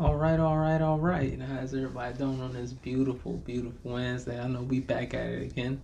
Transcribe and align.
All 0.00 0.14
right, 0.14 0.38
all 0.38 0.56
right, 0.56 0.80
all 0.80 1.00
right. 1.00 1.40
How's 1.40 1.74
everybody 1.74 2.16
doing 2.16 2.40
on 2.40 2.52
this 2.52 2.72
beautiful, 2.72 3.32
beautiful 3.38 3.94
Wednesday? 3.94 4.40
I 4.40 4.46
know 4.46 4.62
we 4.62 4.78
back 4.78 5.12
at 5.12 5.26
it 5.26 5.50
again. 5.50 5.80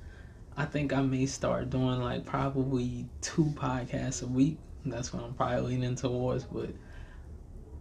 I 0.57 0.67
think 0.67 0.93
I 0.93 1.03
may 1.03 1.27
start 1.27 1.71
doing 1.71 2.01
like 2.01 2.25
probably 2.25 3.09
two 3.21 3.47
podcasts 3.57 4.23
a 4.23 4.29
week. 4.29 4.57
That's 4.87 5.13
what 5.13 5.25
I'm 5.25 5.35
probably 5.35 5.63
leaning 5.63 5.97
towards. 5.97 6.45
But 6.45 6.71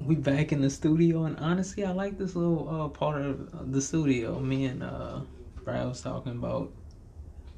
we 0.01 0.15
back 0.15 0.51
in 0.51 0.61
the 0.63 0.71
studio, 0.71 1.25
and 1.25 1.38
honestly, 1.38 1.86
I 1.86 1.91
like 1.91 2.18
this 2.18 2.36
little 2.36 2.68
uh, 2.68 2.88
part 2.88 3.21
of 3.21 3.71
the 3.71 3.79
studio. 3.79 4.39
Me 4.39 4.65
and 4.65 4.81
uh, 4.81 5.20
Brad 5.63 5.88
was 5.88 6.02
talking 6.02 6.31
about 6.31 6.71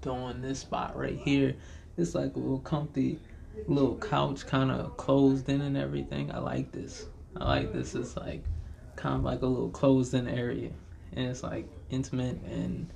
doing 0.01 0.41
this 0.41 0.59
spot 0.59 0.97
right 0.97 1.17
here. 1.17 1.55
It's 1.95 2.13
like 2.13 2.35
a 2.35 2.39
little 2.39 2.59
comfy, 2.59 3.19
little 3.69 3.95
couch, 3.95 4.45
kind 4.45 4.69
of 4.69 4.97
closed 4.97 5.47
in 5.47 5.61
and 5.61 5.77
everything. 5.77 6.29
I 6.29 6.39
like 6.39 6.73
this. 6.73 7.05
I 7.37 7.45
like 7.45 7.71
this. 7.71 7.95
It's 7.95 8.17
like 8.17 8.43
kind 8.95 9.15
of 9.15 9.23
like 9.23 9.41
a 9.41 9.45
little 9.45 9.69
closed 9.69 10.13
in 10.13 10.27
area 10.27 10.71
and 11.13 11.27
it's 11.27 11.43
like 11.43 11.67
intimate 11.89 12.41
and 12.43 12.91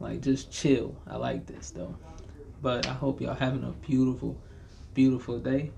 like 0.00 0.20
just 0.20 0.50
chill. 0.50 0.96
I 1.06 1.16
like 1.16 1.46
this 1.46 1.70
though. 1.70 1.96
But 2.62 2.86
I 2.86 2.92
hope 2.92 3.20
y'all 3.20 3.34
having 3.34 3.64
a 3.64 3.72
beautiful, 3.86 4.40
beautiful 4.94 5.38
day. 5.38 5.70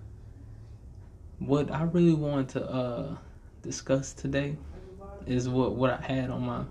What 1.39 1.71
I 1.71 1.83
really 1.83 2.15
want 2.15 2.51
to 2.51 2.65
uh 2.65 3.17
discuss 3.63 4.13
today 4.13 4.57
is 5.27 5.49
what 5.49 5.75
what 5.75 5.91
I 5.91 6.01
had 6.01 6.31
on 6.31 6.43
my 6.43 6.65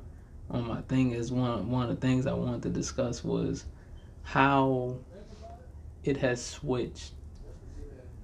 on 0.50 0.68
my 0.68 0.82
thing 0.82 1.12
is 1.12 1.32
one 1.32 1.70
one 1.70 1.90
of 1.90 2.00
the 2.00 2.08
things 2.08 2.26
I 2.26 2.34
wanted 2.34 2.64
to 2.64 2.70
discuss 2.70 3.24
was 3.24 3.66
how 4.24 4.98
it 6.04 6.18
has 6.18 6.44
switched 6.44 7.12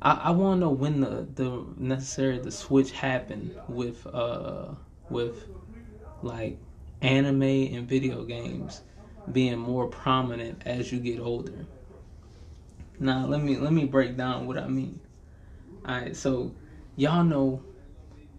I, 0.02 0.14
I 0.14 0.32
want 0.32 0.58
to 0.58 0.66
know 0.66 0.72
when 0.72 1.02
the 1.02 1.28
the 1.36 1.66
necessary 1.78 2.40
the 2.40 2.52
switch 2.52 2.92
happened 2.92 3.56
with 3.68 4.06
uh 4.08 4.70
with 5.10 5.48
like 6.22 6.58
anime 7.02 7.44
and 7.44 7.88
video 7.88 8.24
games 8.24 8.82
being 9.32 9.58
more 9.60 9.88
prominent 9.88 10.64
as 10.66 10.92
you 10.92 11.00
get 11.00 11.20
older. 11.20 11.66
Now 13.00 13.26
let 13.26 13.42
me 13.42 13.58
let 13.58 13.74
me 13.74 13.86
break 13.86 14.18
down 14.18 14.48
what 14.48 14.58
I 14.58 14.68
mean. 14.68 15.00
Alright, 15.88 16.16
so 16.16 16.54
y'all 16.96 17.24
know 17.24 17.64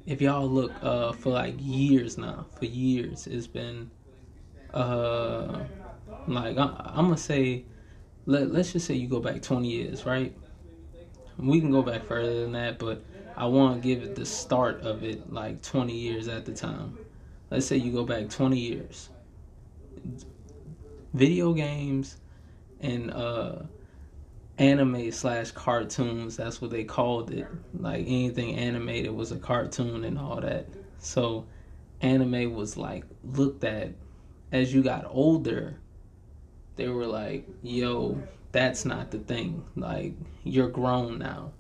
if 0.07 0.21
y'all 0.21 0.49
look 0.49 0.73
uh 0.83 1.13
for 1.13 1.31
like 1.31 1.55
years 1.59 2.19
now, 2.19 2.47
for 2.59 2.65
years 2.67 3.27
it's 3.27 3.47
been 3.47 3.91
uh 4.75 5.61
like 6.27 6.57
I, 6.59 6.93
I'm 6.95 7.07
gonna 7.07 7.17
say 7.17 7.65
let 8.27 8.53
let's 8.53 8.73
just 8.73 8.87
say 8.87 8.95
you 8.95 9.09
go 9.09 9.21
back 9.21 9.43
20 9.43 9.69
years, 9.69 10.07
right? 10.07 10.35
We 11.43 11.61
can 11.61 11.71
go 11.71 11.83
back 11.83 12.05
further 12.05 12.43
than 12.43 12.53
that, 12.53 12.79
but 12.79 13.05
I 13.37 13.47
want 13.47 13.83
to 13.83 13.87
give 13.87 14.03
it 14.03 14.15
the 14.15 14.27
start 14.27 14.83
of 14.83 15.03
it 15.05 15.33
like 15.33 15.62
20 15.62 15.93
years 15.93 16.29
at 16.29 16.45
the 16.45 16.53
time. 16.53 16.98
Let's 17.51 17.67
say 17.67 17.77
you 17.77 17.93
go 17.93 18.05
back 18.05 18.29
20 18.31 18.59
years. 18.59 19.11
Video 21.13 21.53
games 21.53 22.17
and 22.81 23.11
uh, 23.13 23.63
anime 24.59 25.11
slash 25.13 25.51
cartoons, 25.51 26.37
that's 26.37 26.61
what 26.61 26.70
they 26.70 26.85
called 26.85 27.31
it. 27.31 27.47
Like 27.79 28.01
anything 28.01 28.57
animated 28.57 29.13
was 29.13 29.33
a 29.33 29.37
cartoon 29.37 30.05
and 30.05 30.19
all 30.19 30.41
that. 30.41 30.67
So 30.98 31.47
anime 32.01 32.55
was 32.55 32.77
like 32.77 33.05
looked 33.25 33.65
at 33.65 33.93
as 34.51 34.73
you 34.73 34.83
got 34.83 35.07
older. 35.09 35.79
They 36.77 36.89
were 36.89 37.07
like, 37.07 37.47
yo, 37.63 38.23
that's 38.53 38.84
not 38.84 39.11
the 39.11 39.19
thing. 39.19 39.64
Like 39.75 40.14
you're 40.45 40.69
grown 40.69 41.19
now. 41.19 41.53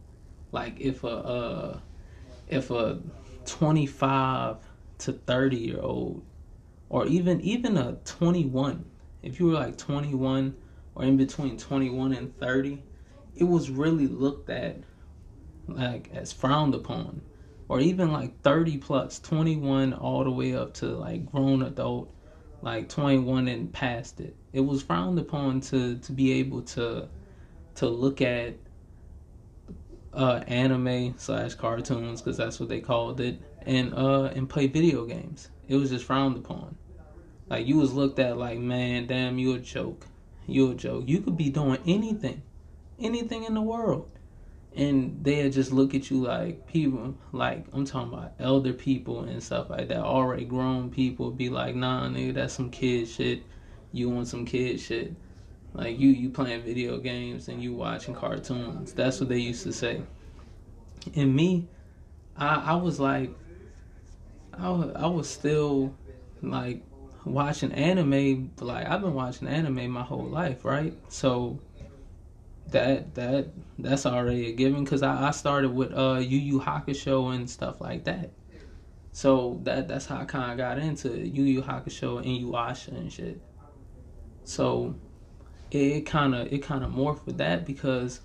Like 0.52 0.78
if 0.78 1.02
a 1.04 1.08
uh, 1.08 1.80
if 2.48 2.70
a 2.70 3.00
25 3.46 4.56
to 4.98 5.12
30 5.12 5.56
year 5.56 5.80
old 5.80 6.22
or 6.90 7.06
even 7.06 7.40
even 7.40 7.76
a 7.76 7.94
21, 8.04 8.84
if 9.22 9.40
you 9.40 9.46
were 9.46 9.54
like 9.54 9.78
21 9.78 10.54
or 10.94 11.04
in 11.04 11.16
between 11.16 11.56
21 11.56 12.12
and 12.12 12.38
30, 12.38 12.82
it 13.34 13.44
was 13.44 13.70
really 13.70 14.06
looked 14.06 14.50
at 14.50 14.76
like 15.66 16.10
as 16.12 16.32
frowned 16.32 16.74
upon. 16.74 17.22
Or 17.68 17.80
even 17.80 18.12
like 18.12 18.42
30 18.42 18.76
plus, 18.78 19.18
21 19.18 19.94
all 19.94 20.24
the 20.24 20.30
way 20.30 20.54
up 20.54 20.74
to 20.74 20.86
like 20.88 21.30
grown 21.32 21.62
adult 21.62 22.12
like 22.62 22.88
21 22.88 23.48
and 23.48 23.72
past 23.72 24.20
it. 24.20 24.36
It 24.52 24.60
was 24.60 24.82
frowned 24.82 25.18
upon 25.18 25.60
to 25.62 25.98
to 25.98 26.12
be 26.12 26.32
able 26.32 26.62
to 26.62 27.08
to 27.74 27.88
look 27.88 28.22
at 28.22 28.54
uh, 30.14 30.42
anime 30.46 31.14
slash 31.16 31.54
cartoons 31.54 32.20
because 32.20 32.36
that's 32.36 32.60
what 32.60 32.68
they 32.68 32.80
called 32.80 33.20
it, 33.20 33.40
and 33.62 33.94
uh 33.94 34.24
and 34.34 34.48
play 34.48 34.66
video 34.66 35.04
games. 35.04 35.50
It 35.68 35.76
was 35.76 35.90
just 35.90 36.04
frowned 36.04 36.36
upon. 36.36 36.76
Like 37.48 37.66
you 37.66 37.76
was 37.76 37.92
looked 37.92 38.18
at 38.18 38.38
like, 38.38 38.58
man, 38.58 39.06
damn, 39.06 39.38
you 39.38 39.54
a 39.54 39.58
joke. 39.58 40.06
You 40.46 40.70
a 40.72 40.74
joke. 40.74 41.04
You 41.06 41.20
could 41.20 41.36
be 41.36 41.50
doing 41.50 41.78
anything, 41.86 42.42
anything 42.98 43.44
in 43.44 43.54
the 43.54 43.62
world 43.62 44.10
and 44.74 45.22
they 45.22 45.48
just 45.50 45.70
look 45.70 45.94
at 45.94 46.10
you 46.10 46.22
like 46.22 46.66
people 46.66 47.14
like 47.32 47.66
I'm 47.72 47.84
talking 47.84 48.12
about 48.12 48.32
elder 48.38 48.72
people 48.72 49.24
and 49.24 49.42
stuff 49.42 49.68
like 49.70 49.88
that, 49.88 49.98
already 49.98 50.44
grown 50.44 50.90
people 50.90 51.30
be 51.30 51.50
like, 51.50 51.74
nah 51.74 52.08
nigga, 52.08 52.34
that's 52.34 52.54
some 52.54 52.70
kid 52.70 53.08
shit. 53.08 53.42
You 53.92 54.08
want 54.08 54.28
some 54.28 54.46
kid 54.46 54.80
shit. 54.80 55.14
Like 55.74 55.98
you 55.98 56.08
you 56.08 56.30
playing 56.30 56.62
video 56.62 56.98
games 56.98 57.48
and 57.48 57.62
you 57.62 57.74
watching 57.74 58.14
cartoons. 58.14 58.92
That's 58.92 59.20
what 59.20 59.28
they 59.28 59.38
used 59.38 59.62
to 59.64 59.72
say. 59.72 60.02
And 61.14 61.34
me, 61.34 61.68
I 62.36 62.72
I 62.72 62.74
was 62.74 62.98
like 62.98 63.30
I 64.54 64.70
was, 64.70 64.92
I 64.94 65.06
was 65.06 65.28
still 65.28 65.94
like 66.42 66.82
watching 67.24 67.72
anime 67.72 68.52
like 68.60 68.86
I've 68.86 69.02
been 69.02 69.14
watching 69.14 69.48
anime 69.48 69.90
my 69.90 70.02
whole 70.02 70.26
life, 70.26 70.64
right? 70.64 70.94
So 71.08 71.58
that 72.68 73.14
that 73.14 73.48
that's 73.78 74.06
already 74.06 74.48
a 74.48 74.52
given 74.52 74.84
because 74.84 75.02
I, 75.02 75.28
I 75.28 75.30
started 75.30 75.74
with 75.74 75.92
uh 75.92 76.18
Yu 76.18 76.38
Yu 76.38 76.60
Hakusho 76.60 77.34
and 77.34 77.48
stuff 77.48 77.80
like 77.80 78.04
that. 78.04 78.30
So 79.12 79.60
that 79.64 79.88
that's 79.88 80.06
how 80.06 80.18
I 80.18 80.24
kind 80.24 80.52
of 80.52 80.56
got 80.56 80.78
into 80.78 81.10
Yu 81.10 81.44
Yu 81.44 81.62
Hakusho 81.62 82.18
and 82.18 82.26
Inuyasha 82.26 82.88
and 82.88 83.12
shit. 83.12 83.40
So 84.44 84.94
it 85.70 86.02
kind 86.02 86.34
of 86.34 86.52
it 86.52 86.62
kind 86.62 86.84
of 86.84 86.90
morphed 86.90 87.26
with 87.26 87.38
that 87.38 87.66
because, 87.66 88.20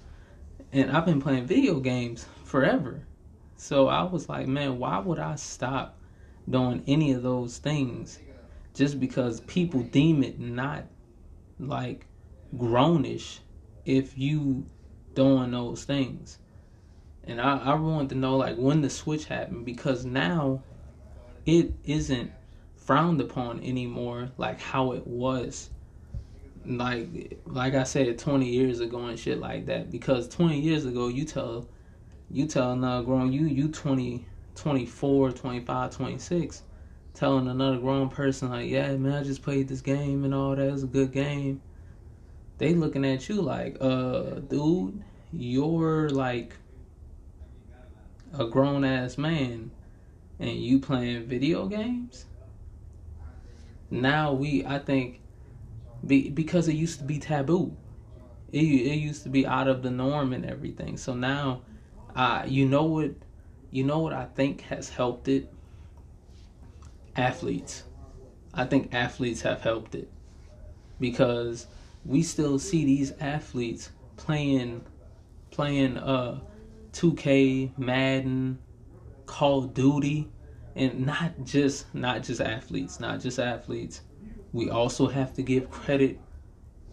and 0.72 0.92
I've 0.92 1.06
been 1.06 1.22
playing 1.22 1.46
video 1.46 1.80
games 1.80 2.25
forever. 2.44 3.06
So 3.56 3.88
I 3.88 4.04
was 4.04 4.30
like, 4.30 4.48
man, 4.48 4.78
why 4.78 5.00
would 5.00 5.19
I 5.19 5.36
stop 5.36 6.00
doing 6.50 6.84
any 6.88 7.12
of 7.12 7.24
those 7.24 7.58
things 7.58 8.19
just 8.74 9.00
because 9.00 9.42
people 9.42 9.81
deem 9.81 10.24
it 10.24 10.40
not 10.40 10.86
like 11.59 12.06
grownish 12.56 13.40
if 13.88 14.18
you 14.18 14.66
doing 15.16 15.52
those 15.52 15.86
things. 15.86 16.38
And 17.24 17.42
I, 17.42 17.58
I 17.58 17.74
wanted 17.75 18.09
to 18.09 18.16
know 18.16 18.38
like 18.38 18.58
when 18.58 18.81
the 18.81 18.90
switch 18.90 19.25
happened 19.25 19.66
because 19.66 20.06
now 20.06 20.62
it 21.46 21.72
isn't 21.86 22.31
frowned 22.75 23.20
upon 23.20 23.62
anymore 23.64 24.30
like 24.38 24.62
how 24.62 24.92
it 24.92 25.06
was 25.08 25.70
like 26.66 27.40
like 27.46 27.74
I 27.74 27.84
said 27.84 28.18
20 28.18 28.46
years 28.46 28.81
ago 28.81 29.06
and 29.06 29.18
shit 29.18 29.40
like 29.40 29.66
that. 29.66 29.90
Because 29.90 30.28
20 30.30 30.59
years 30.59 30.86
ago 30.86 31.08
you 31.08 31.25
tell 31.25 31.68
you 32.30 32.46
tell 32.46 32.74
another 32.74 33.06
grown 33.06 33.31
you 33.31 33.46
you 33.46 33.69
20 33.69 34.25
24 34.56 35.31
25 35.31 35.96
26 35.96 36.64
telling 37.14 37.48
another 37.48 37.78
grown 37.78 38.09
person 38.09 38.50
like 38.50 38.69
yeah 38.69 38.96
man 38.98 39.14
I 39.14 39.24
just 39.24 39.44
played 39.44 39.69
this 39.69 39.81
game 39.81 40.25
and 40.25 40.34
all 40.34 40.56
that. 40.56 40.69
It's 40.69 40.84
a 40.84 40.88
good 40.88 41.14
game 41.14 41.62
they 42.57 42.73
looking 42.73 43.06
at 43.06 43.29
you 43.29 43.41
like, 43.41 43.78
uh, 43.79 44.40
dude, 44.50 45.03
you're 45.31 46.09
like 46.09 46.56
a 48.34 48.45
grown 48.45 48.84
ass 48.84 49.18
man 49.18 49.72
and 50.40 50.51
you 50.51 50.79
playing 50.79 51.25
video 51.25 51.68
games. 51.68 52.25
Now 53.89 54.33
we, 54.33 54.65
I 54.65 54.80
think, 54.80 55.21
be, 56.06 56.30
because 56.30 56.68
it 56.68 56.75
used 56.75 57.00
to 57.00 57.06
be 57.06 57.19
taboo. 57.19 57.75
It, 58.51 58.63
it 58.63 58.95
used 58.95 59.24
to 59.24 59.30
be 59.30 59.45
out 59.45 59.68
of 59.68 59.81
the 59.83 59.92
norm 59.92 60.33
and 60.33 60.45
everything. 60.45 60.98
So 60.98 61.13
now, 61.13 61.62
uh, 62.15 62.44
you 62.48 62.65
know 62.68 62.83
what, 62.83 63.12
you 63.71 63.83
know 63.83 64.00
what 64.00 64.13
I 64.13 64.25
think 64.25 64.62
has 64.62 64.89
helped 64.89 65.27
it. 65.27 65.51
Athletes, 67.15 67.83
I 68.54 68.65
think 68.65 68.94
athletes 68.94 69.42
have 69.42 69.62
helped 69.62 69.95
it 69.95 70.12
because 71.00 71.65
we 72.05 72.23
still 72.23 72.59
see 72.59 72.85
these 72.85 73.13
athletes 73.19 73.91
playing 74.15 74.83
playing 75.51 75.97
uh 75.97 76.39
2K, 76.94 77.77
Madden, 77.77 78.57
Call 79.25 79.65
of 79.65 79.73
Duty, 79.73 80.29
and 80.75 81.05
not 81.05 81.33
just 81.44 81.94
not 81.94 82.23
just 82.23 82.41
athletes, 82.41 82.99
not 82.99 83.19
just 83.19 83.39
athletes. 83.39 84.01
We 84.53 84.69
also 84.69 85.07
have 85.07 85.33
to 85.33 85.44
give 85.44 85.69
credit, 85.69 86.19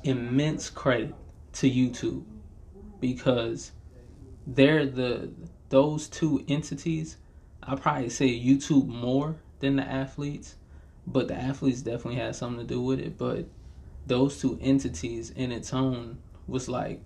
immense 0.03 0.69
credit 0.69 1.15
to 1.55 1.71
YouTube 1.71 2.25
because 3.01 3.73
they're 4.47 4.87
the 4.87 5.31
those 5.71 6.09
two 6.09 6.45
entities 6.49 7.17
I 7.67 7.77
probably 7.77 8.11
say 8.11 8.29
YouTube 8.29 8.87
more 8.87 9.37
than 9.61 9.77
the 9.77 9.85
athletes, 9.85 10.57
but 11.07 11.29
the 11.29 11.35
athletes 11.35 11.81
definitely 11.83 12.17
had 12.17 12.37
something 12.37 12.67
to 12.67 12.75
do 12.75 12.81
with 12.81 13.01
it. 13.01 13.17
But 13.17 13.47
those 14.07 14.41
two 14.41 14.59
entities 14.61 15.31
in 15.31 15.53
its 15.53 15.73
own 15.73 16.19
was 16.47 16.69
like 16.69 17.01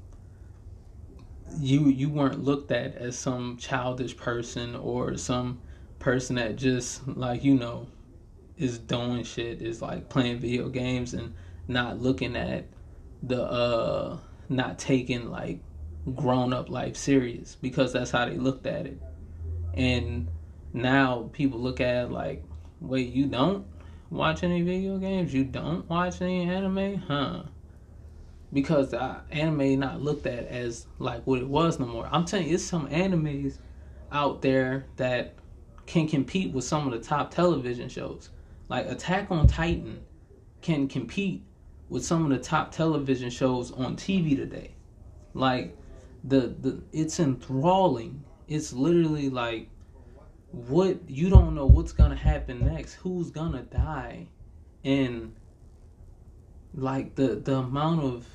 you 1.59 1.87
you 1.89 2.11
weren't 2.11 2.45
looked 2.45 2.71
at 2.71 2.95
as 2.97 3.17
some 3.17 3.57
childish 3.57 4.17
person 4.17 4.75
or 4.77 5.17
some 5.17 5.61
person 5.99 6.37
that 6.37 6.57
just 6.57 7.07
like 7.09 7.43
you 7.43 7.55
know 7.55 7.89
is 8.57 8.79
doing 8.79 9.23
shit 9.23 9.63
is 9.63 9.81
like 9.81 10.09
playing 10.09 10.39
video 10.39 10.69
games 10.69 11.15
and 11.15 11.35
not 11.69 12.01
looking 12.01 12.37
at 12.37 12.67
the 13.23 13.43
uh 13.43 14.19
not 14.49 14.79
taking 14.79 15.31
like 15.31 15.61
grown 16.15 16.53
up 16.53 16.69
life 16.69 16.97
serious 16.97 17.57
because 17.61 17.93
that's 17.93 18.11
how 18.11 18.25
they 18.25 18.37
looked 18.37 18.67
at 18.67 18.87
it. 18.87 19.01
And 19.75 20.29
now 20.73 21.31
people 21.33 21.61
look 21.61 21.81
at 21.81 22.05
it 22.05 22.11
like 22.11 22.45
wait 22.81 23.13
you 23.13 23.27
don't 23.27 23.67
watch 24.11 24.43
any 24.43 24.63
video 24.63 24.99
games 24.99 25.35
you 25.35 25.45
don't 25.45 25.89
watch 25.89 26.21
any 26.23 26.49
anime 26.49 26.97
huh 26.97 27.43
because 28.53 28.91
the 28.91 29.17
anime 29.31 29.79
not 29.79 30.01
looked 30.01 30.27
at 30.27 30.47
as 30.47 30.87
like 30.99 31.23
what 31.27 31.39
it 31.39 31.47
was 31.47 31.79
no 31.79 31.87
more. 31.87 32.09
I'm 32.11 32.25
telling 32.25 32.49
you, 32.49 32.55
it's 32.55 32.65
some 32.65 32.89
animes 32.89 33.59
out 34.11 34.41
there 34.43 34.87
that 34.97 35.35
can 35.87 36.09
compete 36.09 36.53
with 36.53 36.65
some 36.65 36.87
of 36.87 36.93
the 36.93 37.07
top 37.07 37.31
television 37.31 37.89
shows. 37.89 38.31
Like 38.69 38.87
Attack 38.87 39.31
on 39.31 39.47
Titan 39.47 40.03
can 40.63 40.89
compete 40.89 41.45
with 41.89 42.05
some 42.05 42.25
of 42.25 42.31
the 42.31 42.43
top 42.43 42.73
television 42.73 43.31
shows 43.31 43.71
on 43.73 43.97
TV 43.97 44.37
today. 44.37 44.75
Like 45.35 45.77
the 46.25 46.55
the 46.61 46.83
it's 46.93 47.21
enthralling. 47.21 48.25
It's 48.49 48.73
literally 48.73 49.29
like 49.29 49.69
what 50.51 50.99
you 51.09 51.29
don't 51.31 51.55
know 51.55 51.67
what's 51.67 51.93
gonna 51.93 52.17
happen 52.17 52.65
next, 52.65 52.95
who's 52.95 53.31
gonna 53.31 53.63
die, 53.63 54.29
and 54.85 55.35
like 56.75 57.15
the 57.15 57.37
the 57.37 57.57
amount 57.57 58.03
of 58.03 58.27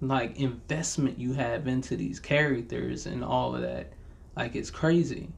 like 0.00 0.38
investment 0.38 1.18
you 1.18 1.32
have 1.32 1.66
into 1.66 1.96
these 1.96 2.20
characters 2.20 3.06
and 3.06 3.24
all 3.24 3.54
of 3.54 3.62
that 3.62 3.92
like 4.36 4.54
it's 4.56 4.70
crazy. 4.70 5.28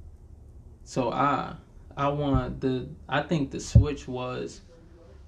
So 0.85 1.11
i 1.11 1.57
i 1.97 2.09
want 2.09 2.61
the 2.61 2.87
i 3.09 3.23
think 3.23 3.51
the 3.51 3.59
switch 3.61 4.07
was 4.07 4.61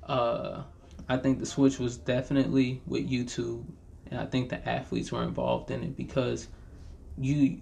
uh 0.04 0.62
i 1.08 1.16
think 1.16 1.38
the 1.38 1.46
switch 1.46 1.78
was 1.78 1.96
definitely 1.96 2.82
with 2.86 3.08
youtube 3.08 3.64
and 4.10 4.20
i 4.20 4.26
think 4.26 4.50
the 4.50 4.68
athletes 4.68 5.10
were 5.10 5.22
involved 5.22 5.70
in 5.70 5.82
it 5.82 5.96
because 5.96 6.48
you 7.16 7.60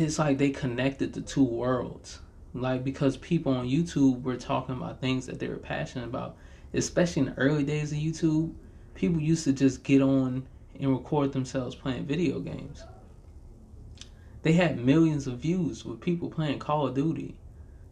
it's 0.00 0.18
like 0.18 0.38
they 0.38 0.50
connected 0.50 1.12
the 1.12 1.20
two 1.20 1.44
worlds 1.44 2.20
like 2.54 2.82
because 2.82 3.16
people 3.18 3.52
on 3.52 3.68
youtube 3.68 4.22
were 4.22 4.36
talking 4.36 4.74
about 4.74 5.00
things 5.00 5.26
that 5.26 5.38
they 5.38 5.48
were 5.48 5.56
passionate 5.56 6.06
about 6.06 6.36
especially 6.74 7.20
in 7.20 7.26
the 7.26 7.38
early 7.38 7.62
days 7.62 7.92
of 7.92 7.98
youtube 7.98 8.52
people 8.94 9.20
used 9.20 9.44
to 9.44 9.52
just 9.52 9.82
get 9.82 10.02
on 10.02 10.46
and 10.78 10.90
record 10.90 11.32
themselves 11.32 11.74
playing 11.74 12.06
video 12.06 12.40
games. 12.40 12.84
They 14.42 14.52
had 14.52 14.84
millions 14.84 15.26
of 15.26 15.38
views 15.38 15.84
with 15.84 16.00
people 16.00 16.28
playing 16.28 16.58
Call 16.58 16.88
of 16.88 16.94
Duty, 16.94 17.36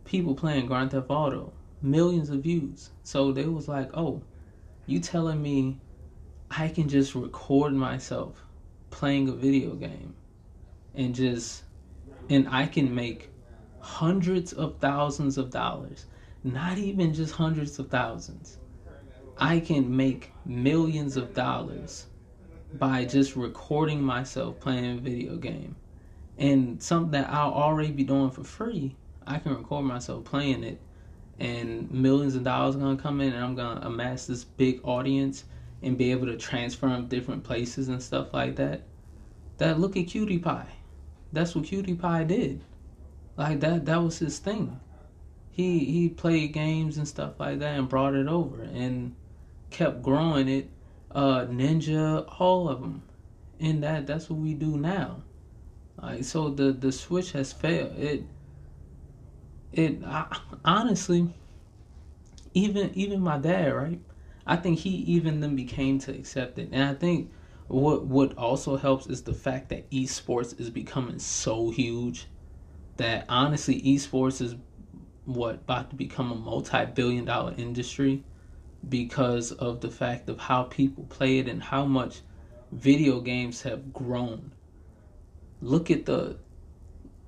people 0.04 0.34
playing 0.34 0.66
Grand 0.66 0.90
Theft 0.90 1.06
Auto, 1.08 1.52
millions 1.80 2.30
of 2.30 2.42
views. 2.42 2.90
So 3.04 3.32
they 3.32 3.46
was 3.46 3.68
like, 3.68 3.90
"Oh, 3.94 4.22
you 4.86 4.98
telling 4.98 5.40
me 5.40 5.78
I 6.50 6.68
can 6.68 6.88
just 6.88 7.14
record 7.14 7.72
myself 7.72 8.44
playing 8.90 9.28
a 9.28 9.32
video 9.32 9.74
game 9.74 10.14
and 10.94 11.14
just 11.14 11.62
and 12.30 12.48
I 12.48 12.66
can 12.66 12.94
make 12.94 13.28
hundreds 13.80 14.54
of 14.54 14.78
thousands 14.78 15.36
of 15.36 15.50
dollars, 15.50 16.06
not 16.42 16.78
even 16.78 17.12
just 17.12 17.34
hundreds 17.34 17.78
of 17.78 17.90
thousands. 17.90 18.56
I 19.36 19.60
can 19.60 19.94
make 19.94 20.32
millions 20.46 21.18
of 21.18 21.34
dollars 21.34 22.06
by 22.74 23.04
just 23.04 23.36
recording 23.36 24.00
myself 24.00 24.58
playing 24.60 24.98
a 24.98 25.00
video 25.00 25.36
game. 25.36 25.76
And 26.38 26.82
something 26.82 27.10
that 27.10 27.28
I'll 27.28 27.52
already 27.52 27.90
be 27.90 28.04
doing 28.04 28.30
for 28.30 28.44
free, 28.44 28.96
I 29.26 29.38
can 29.38 29.54
record 29.54 29.84
myself 29.84 30.24
playing 30.24 30.64
it 30.64 30.80
and 31.40 31.90
millions 31.90 32.34
of 32.34 32.44
dollars 32.44 32.76
are 32.76 32.80
gonna 32.80 32.96
come 32.96 33.20
in 33.20 33.32
and 33.32 33.42
I'm 33.42 33.54
gonna 33.54 33.80
amass 33.82 34.26
this 34.26 34.44
big 34.44 34.80
audience 34.84 35.44
and 35.82 35.96
be 35.96 36.10
able 36.12 36.26
to 36.26 36.36
transfer 36.36 36.88
them 36.88 37.06
different 37.06 37.42
places 37.42 37.88
and 37.88 38.02
stuff 38.02 38.34
like 38.34 38.56
that. 38.56 38.82
That 39.56 39.80
look 39.80 39.96
at 39.96 40.06
PewDiePie. 40.06 40.66
That's 41.32 41.54
what 41.54 41.64
PewDiePie 41.64 42.26
did. 42.26 42.60
Like 43.36 43.60
that 43.60 43.86
that 43.86 44.02
was 44.02 44.18
his 44.18 44.38
thing. 44.38 44.80
He 45.50 45.80
he 45.80 46.08
played 46.08 46.52
games 46.52 46.96
and 46.96 47.06
stuff 47.06 47.38
like 47.38 47.58
that 47.60 47.78
and 47.78 47.88
brought 47.88 48.14
it 48.14 48.28
over 48.28 48.62
and 48.62 49.14
kept 49.70 50.02
growing 50.02 50.48
it 50.48 50.70
uh, 51.12 51.46
Ninja, 51.46 52.24
all 52.38 52.68
of 52.68 52.80
them, 52.80 53.02
and 53.58 53.82
that 53.82 54.06
that's 54.06 54.30
what 54.30 54.38
we 54.38 54.54
do 54.54 54.76
now. 54.76 55.22
Like 56.00 56.24
so, 56.24 56.50
the 56.50 56.72
the 56.72 56.92
switch 56.92 57.32
has 57.32 57.52
failed. 57.52 57.96
It 57.98 58.24
it 59.72 60.02
I, 60.04 60.38
honestly, 60.64 61.34
even 62.54 62.90
even 62.94 63.20
my 63.20 63.38
dad, 63.38 63.74
right? 63.74 64.00
I 64.46 64.56
think 64.56 64.80
he 64.80 64.90
even 64.90 65.40
then 65.40 65.56
became 65.56 65.98
to 66.00 66.12
accept 66.12 66.58
it, 66.58 66.70
and 66.72 66.82
I 66.82 66.94
think 66.94 67.30
what 67.70 68.04
what 68.04 68.36
also 68.36 68.76
helps 68.76 69.06
is 69.06 69.22
the 69.22 69.34
fact 69.34 69.68
that 69.68 69.88
esports 69.90 70.58
is 70.58 70.70
becoming 70.70 71.20
so 71.20 71.70
huge 71.70 72.26
that 72.96 73.24
honestly, 73.28 73.80
esports 73.82 74.42
is 74.42 74.56
what 75.24 75.54
about 75.54 75.90
to 75.90 75.96
become 75.96 76.32
a 76.32 76.34
multi-billion 76.34 77.24
dollar 77.24 77.54
industry 77.56 78.24
because 78.88 79.52
of 79.52 79.80
the 79.80 79.90
fact 79.90 80.28
of 80.28 80.40
how 80.40 80.64
people 80.64 81.04
play 81.04 81.38
it 81.38 81.48
and 81.48 81.62
how 81.62 81.84
much 81.84 82.22
video 82.72 83.20
games 83.20 83.62
have 83.62 83.92
grown. 83.92 84.50
Look 85.62 85.92
at 85.92 86.06
the 86.06 86.38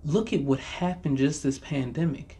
look 0.04 0.32
at 0.32 0.42
what 0.42 0.58
happened 0.58 1.18
just 1.18 1.44
this 1.44 1.60
pandemic. 1.60 2.38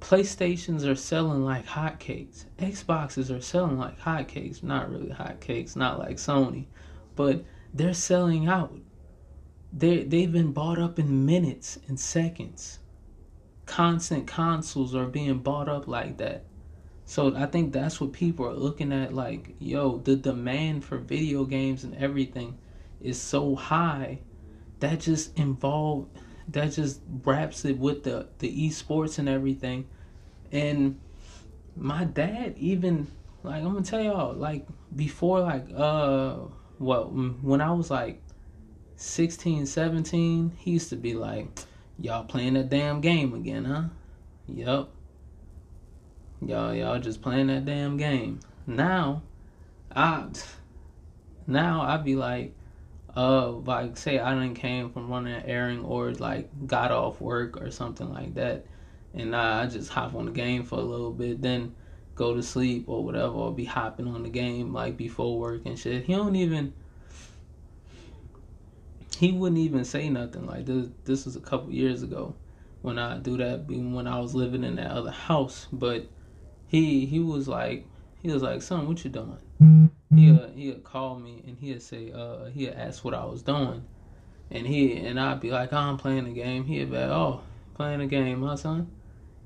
PlayStations 0.00 0.86
are 0.86 0.94
selling 0.94 1.42
like 1.42 1.66
hotcakes. 1.66 2.44
Xboxes 2.58 3.34
are 3.34 3.40
selling 3.40 3.78
like 3.78 3.98
hotcakes. 3.98 4.62
Not 4.62 4.90
really 4.90 5.08
hotcakes, 5.08 5.74
not 5.74 5.98
like 5.98 6.18
Sony, 6.18 6.66
but 7.18 7.44
they're 7.74 7.92
selling 7.92 8.46
out. 8.46 8.72
They 9.72 10.04
they've 10.04 10.30
been 10.30 10.52
bought 10.52 10.78
up 10.78 11.00
in 11.00 11.26
minutes 11.26 11.76
and 11.88 11.98
seconds. 11.98 12.78
Constant 13.66 14.28
consoles 14.28 14.94
are 14.94 15.06
being 15.06 15.40
bought 15.40 15.68
up 15.68 15.88
like 15.88 16.16
that. 16.18 16.44
So 17.06 17.34
I 17.34 17.46
think 17.46 17.72
that's 17.72 18.00
what 18.00 18.12
people 18.12 18.46
are 18.46 18.54
looking 18.54 18.92
at 18.92 19.12
like, 19.12 19.56
yo, 19.58 19.98
the 19.98 20.14
demand 20.14 20.84
for 20.84 20.96
video 20.98 21.44
games 21.44 21.82
and 21.82 21.96
everything 21.96 22.56
is 23.00 23.20
so 23.20 23.56
high 23.56 24.20
that 24.78 25.00
just 25.00 25.36
involve 25.36 26.06
that 26.46 26.70
just 26.72 27.00
wraps 27.24 27.64
it 27.64 27.78
with 27.78 28.04
the 28.04 28.28
the 28.38 28.68
esports 28.68 29.18
and 29.18 29.28
everything. 29.28 29.88
And 30.52 31.00
my 31.76 32.04
dad 32.04 32.54
even 32.58 33.08
like 33.42 33.56
I'm 33.64 33.72
gonna 33.72 33.82
tell 33.82 34.02
y'all 34.02 34.34
like 34.34 34.68
before 34.94 35.40
like 35.40 35.66
uh 35.74 36.36
what 36.78 37.12
when 37.12 37.60
I 37.60 37.72
was 37.72 37.90
like 37.90 38.22
16, 38.96 39.66
17, 39.66 40.52
he 40.58 40.72
used 40.72 40.90
to 40.90 40.96
be 40.96 41.14
like, 41.14 41.46
y'all 42.00 42.24
playing 42.24 42.54
that 42.54 42.68
damn 42.68 43.00
game 43.00 43.32
again, 43.34 43.64
huh? 43.64 43.84
Yup. 44.46 44.90
Y'all, 46.40 46.74
y'all 46.74 46.98
just 46.98 47.22
playing 47.22 47.48
that 47.48 47.64
damn 47.64 47.96
game. 47.96 48.40
Now, 48.66 49.22
I, 49.94 50.26
now 51.46 51.82
I'd 51.82 52.04
be 52.04 52.16
like, 52.16 52.54
uh, 53.16 53.50
like 53.50 53.96
say 53.96 54.18
I 54.18 54.34
didn't 54.34 54.54
came 54.54 54.90
from 54.90 55.08
running 55.08 55.34
an 55.34 55.44
airing 55.44 55.84
or 55.84 56.12
like 56.12 56.48
got 56.66 56.92
off 56.92 57.20
work 57.20 57.60
or 57.60 57.70
something 57.70 58.12
like 58.12 58.34
that, 58.34 58.66
and 59.14 59.34
I 59.34 59.66
just 59.66 59.90
hop 59.90 60.14
on 60.14 60.26
the 60.26 60.32
game 60.32 60.64
for 60.64 60.76
a 60.76 60.82
little 60.82 61.12
bit, 61.12 61.40
then 61.42 61.74
go 62.18 62.34
to 62.34 62.42
sleep 62.42 62.88
or 62.88 63.04
whatever, 63.04 63.32
or 63.32 63.54
be 63.54 63.64
hopping 63.64 64.08
on 64.08 64.24
the 64.24 64.28
game 64.28 64.72
like 64.72 64.96
before 64.96 65.38
work 65.38 65.62
and 65.64 65.78
shit. 65.78 66.04
He 66.04 66.12
don't 66.14 66.36
even. 66.36 66.74
He 69.16 69.32
wouldn't 69.32 69.58
even 69.58 69.84
say 69.84 70.08
nothing 70.10 70.46
like 70.46 70.66
this. 70.66 70.88
This 71.04 71.24
was 71.24 71.34
a 71.34 71.40
couple 71.40 71.72
years 71.72 72.02
ago 72.02 72.34
when 72.82 72.98
I 72.98 73.18
do 73.18 73.36
that, 73.38 73.66
when 73.66 74.06
I 74.06 74.20
was 74.20 74.34
living 74.34 74.64
in 74.64 74.76
that 74.76 74.90
other 74.90 75.10
house, 75.10 75.66
but 75.72 76.06
he 76.66 77.06
he 77.06 77.20
was 77.20 77.48
like 77.48 77.86
he 78.22 78.30
was 78.30 78.42
like, 78.42 78.62
son, 78.62 78.86
what 78.88 79.04
you 79.04 79.10
doing? 79.10 79.38
He'll 80.14 80.48
he'll 80.50 80.78
call 80.80 81.18
me 81.18 81.42
and 81.46 81.56
he'll 81.58 81.80
say, 81.80 82.12
uh, 82.12 82.46
he'll 82.46 82.74
ask 82.76 83.04
what 83.04 83.14
I 83.14 83.24
was 83.24 83.42
doing, 83.42 83.84
and 84.50 84.66
he 84.66 84.96
and 84.96 85.18
I'd 85.18 85.40
be 85.40 85.50
like, 85.50 85.72
oh, 85.72 85.76
I'm 85.76 85.96
playing 85.96 86.24
the 86.24 86.32
game. 86.32 86.64
He'd 86.64 86.90
be 86.90 86.96
like, 86.96 87.10
oh, 87.10 87.40
playing 87.74 88.00
the 88.00 88.06
game, 88.06 88.40
my 88.40 88.54
son. 88.54 88.90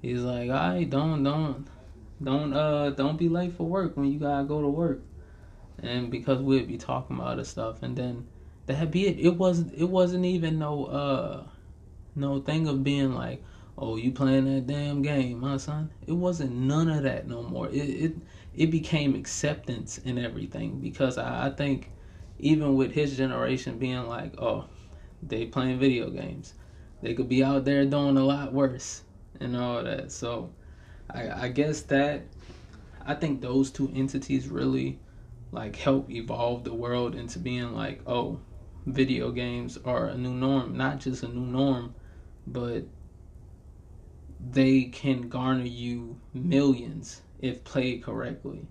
He's 0.01 0.21
like, 0.21 0.51
all 0.51 0.57
right, 0.57 0.89
don't 0.89 1.23
don't 1.23 1.67
don't 2.23 2.53
uh 2.53 2.91
don't 2.91 3.19
be 3.19 3.29
late 3.29 3.53
for 3.53 3.67
work 3.67 3.97
when 3.97 4.11
you 4.13 4.19
gotta 4.19 4.45
go 4.45 4.63
to 4.63 4.69
work, 4.69 5.01
and 5.83 6.11
because 6.11 6.41
we'd 6.41 6.69
be 6.69 6.79
talking 6.79 7.17
about 7.17 7.33
other 7.33 7.45
stuff, 7.45 7.83
and 7.83 7.97
then 7.97 8.27
that'd 8.67 8.91
be 8.91 9.07
it. 9.07 9.19
It 9.19 9.37
wasn't 9.37 9.75
it 9.75 9.89
wasn't 9.89 10.25
even 10.25 10.59
no 10.59 10.85
uh 10.87 11.45
no 12.15 12.41
thing 12.41 12.69
of 12.69 12.85
being 12.85 13.15
like, 13.15 13.43
oh, 13.79 13.97
you 13.97 14.13
playing 14.13 14.45
that 14.55 14.67
damn 14.67 15.03
game, 15.03 15.41
my 15.41 15.57
son. 15.57 15.91
It 16.07 16.13
wasn't 16.13 16.53
none 16.53 16.89
of 16.89 17.03
that 17.05 17.27
no 17.27 17.43
more. 17.43 17.69
It 17.69 17.77
it, 17.77 18.15
it 18.55 18.71
became 18.71 19.15
acceptance 19.15 19.99
and 20.05 20.19
everything 20.19 20.81
because 20.81 21.19
I, 21.19 21.47
I 21.47 21.51
think 21.51 21.91
even 22.39 22.75
with 22.75 22.93
his 22.93 23.17
generation 23.17 23.79
being 23.79 24.07
like, 24.07 24.35
oh, 24.41 24.67
they 25.23 25.47
playing 25.47 25.79
video 25.79 26.11
games, 26.11 26.55
they 27.01 27.15
could 27.15 27.29
be 27.29 27.43
out 27.43 27.65
there 27.65 27.85
doing 27.85 28.17
a 28.17 28.25
lot 28.25 28.53
worse 28.53 29.03
and 29.41 29.57
all 29.57 29.83
that. 29.83 30.13
So 30.13 30.51
I, 31.11 31.45
I 31.45 31.49
guess 31.49 31.83
that 31.83 32.23
I 33.05 33.15
think 33.15 33.41
those 33.41 33.71
two 33.71 33.91
entities 33.95 34.49
really 34.49 34.99
like 35.51 35.77
help 35.77 36.11
evolve 36.11 36.65
the 36.65 36.75
world 36.75 37.15
into 37.15 37.39
being 37.39 37.75
like, 37.75 38.01
oh, 38.07 38.41
video 38.87 39.31
games 39.31 39.79
are 39.85 40.07
a 40.07 40.17
new 40.17 40.35
norm, 40.35 40.77
not 40.77 41.01
just 41.01 41.23
a 41.23 41.29
new 41.29 41.47
norm, 41.47 41.95
but 42.47 42.85
they 44.51 44.85
can 44.85 45.29
garner 45.29 45.65
you 45.65 46.19
millions 46.35 47.23
if 47.41 47.63
played 47.65 48.03
correctly 48.03 48.67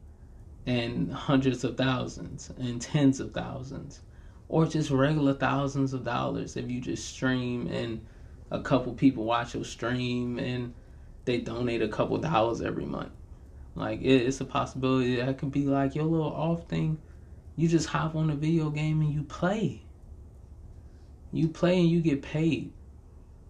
and 0.65 1.11
hundreds 1.11 1.63
of 1.63 1.77
thousands 1.77 2.51
and 2.57 2.81
tens 2.81 3.19
of 3.19 3.33
thousands 3.33 4.01
or 4.49 4.65
just 4.65 4.91
regular 4.91 5.33
thousands 5.33 5.93
of 5.93 6.03
dollars 6.03 6.57
if 6.57 6.69
you 6.69 6.81
just 6.81 7.07
stream 7.07 7.67
and 7.67 8.05
a 8.51 8.61
couple 8.61 8.93
people 8.93 9.23
watch 9.23 9.53
your 9.53 9.63
stream 9.63 10.37
and 10.37 10.73
they 11.25 11.37
donate 11.37 11.81
a 11.81 11.87
couple 11.87 12.17
dollars 12.17 12.61
every 12.61 12.85
month 12.85 13.11
like 13.75 14.01
it's 14.01 14.41
a 14.41 14.45
possibility 14.45 15.15
that 15.15 15.37
could 15.37 15.51
be 15.51 15.65
like 15.65 15.95
your 15.95 16.05
little 16.05 16.33
off 16.33 16.67
thing 16.67 16.97
you 17.55 17.67
just 17.67 17.87
hop 17.87 18.15
on 18.15 18.29
a 18.29 18.35
video 18.35 18.69
game 18.69 19.01
and 19.01 19.13
you 19.13 19.23
play 19.23 19.81
you 21.31 21.47
play 21.47 21.79
and 21.79 21.89
you 21.89 22.01
get 22.01 22.21
paid 22.21 22.71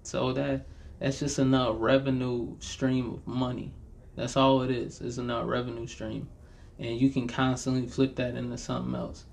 so 0.03 0.33
that 0.33 0.65
that's 1.01 1.19
just 1.19 1.39
another 1.39 1.73
revenue 1.73 2.55
stream 2.59 3.13
of 3.15 3.27
money. 3.27 3.73
That's 4.15 4.37
all 4.37 4.61
it 4.61 4.69
is. 4.69 5.01
It's 5.01 5.17
another 5.17 5.47
revenue 5.47 5.87
stream. 5.87 6.29
And 6.77 6.95
you 6.99 7.09
can 7.09 7.27
constantly 7.27 7.87
flip 7.87 8.15
that 8.17 8.35
into 8.35 8.55
something 8.57 8.93
else. 8.93 9.25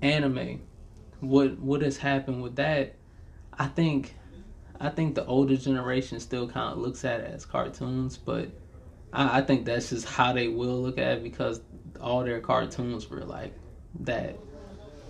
Anime. 0.00 0.60
What 1.18 1.58
what 1.58 1.82
has 1.82 1.96
happened 1.96 2.40
with 2.40 2.54
that? 2.56 2.94
I 3.58 3.66
think 3.66 4.14
I 4.80 4.88
think 4.88 5.14
the 5.14 5.26
older 5.26 5.56
generation 5.56 6.20
still 6.20 6.48
kind 6.48 6.72
of 6.72 6.78
looks 6.78 7.04
at 7.04 7.20
it 7.20 7.34
as 7.34 7.44
cartoons, 7.44 8.16
but 8.16 8.48
I, 9.12 9.38
I 9.38 9.42
think 9.42 9.66
that's 9.66 9.90
just 9.90 10.06
how 10.06 10.32
they 10.32 10.48
will 10.48 10.80
look 10.80 10.96
at 10.96 11.18
it 11.18 11.22
because 11.22 11.60
all 12.00 12.24
their 12.24 12.40
cartoons 12.40 13.10
were 13.10 13.20
like 13.20 13.52
that. 14.00 14.36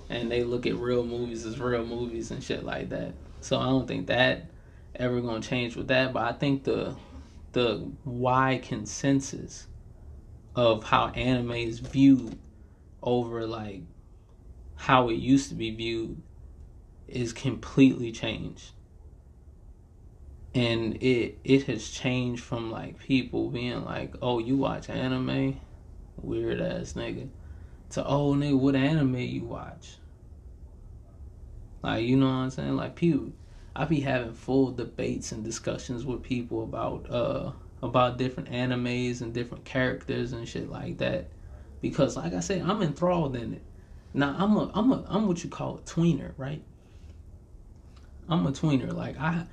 And 0.08 0.28
they 0.28 0.42
look 0.42 0.66
at 0.66 0.74
real 0.74 1.04
movies 1.04 1.46
as 1.46 1.60
real 1.60 1.86
movies 1.86 2.32
and 2.32 2.42
shit 2.42 2.64
like 2.64 2.88
that. 2.88 3.12
So 3.42 3.58
I 3.60 3.66
don't 3.66 3.86
think 3.86 4.08
that 4.08 4.46
ever 4.96 5.20
to 5.20 5.40
change 5.40 5.76
with 5.76 5.86
that. 5.88 6.12
But 6.12 6.24
I 6.24 6.32
think 6.32 6.64
the 6.64 6.96
the 7.52 7.88
wide 8.04 8.62
consensus 8.62 9.66
of 10.56 10.84
how 10.84 11.08
anime 11.08 11.52
is 11.52 11.78
viewed 11.78 12.36
over 13.02 13.46
like 13.46 13.82
how 14.76 15.08
it 15.08 15.14
used 15.14 15.48
to 15.48 15.54
be 15.54 15.70
viewed 15.70 16.20
is 17.08 17.32
completely 17.32 18.12
changed 18.12 18.72
and 20.54 20.96
it 21.02 21.38
it 21.44 21.64
has 21.64 21.88
changed 21.88 22.42
from 22.42 22.70
like 22.70 22.98
people 22.98 23.50
being 23.50 23.84
like 23.84 24.14
oh 24.20 24.38
you 24.38 24.56
watch 24.56 24.90
anime 24.90 25.60
weird 26.16 26.60
ass 26.60 26.94
nigga 26.94 27.28
to 27.88 28.04
oh 28.04 28.34
nigga 28.34 28.58
what 28.58 28.74
anime 28.74 29.16
you 29.16 29.44
watch 29.44 29.96
like 31.82 32.04
you 32.04 32.16
know 32.16 32.26
what 32.26 32.32
i'm 32.32 32.50
saying 32.50 32.76
like 32.76 32.96
people 32.96 33.32
I 33.74 33.84
be 33.84 34.00
having 34.00 34.34
full 34.34 34.72
debates 34.72 35.32
and 35.32 35.44
discussions 35.44 36.04
with 36.04 36.22
people 36.22 36.64
about 36.64 37.10
uh 37.10 37.52
about 37.82 38.18
different 38.18 38.50
animes 38.50 39.22
and 39.22 39.32
different 39.32 39.64
characters 39.64 40.32
and 40.32 40.46
shit 40.46 40.70
like 40.70 40.98
that. 40.98 41.30
Because 41.80 42.16
like 42.16 42.34
I 42.34 42.40
said, 42.40 42.62
I'm 42.62 42.82
enthralled 42.82 43.36
in 43.36 43.54
it. 43.54 43.62
Now 44.12 44.34
I'm 44.38 44.56
a 44.56 44.70
I'm 44.74 44.92
a 44.92 45.04
I'm 45.08 45.26
what 45.26 45.42
you 45.44 45.50
call 45.50 45.78
a 45.78 45.80
tweener, 45.80 46.32
right? 46.36 46.62
I'm 48.28 48.46
a 48.46 48.52
tweener. 48.52 48.92
Like 48.92 49.18
I 49.18 49.46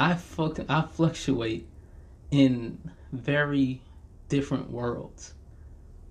I 0.00 0.14
fuck 0.14 0.58
I 0.66 0.80
fluctuate 0.80 1.68
in 2.30 2.78
very 3.12 3.82
different 4.30 4.70
worlds. 4.70 5.34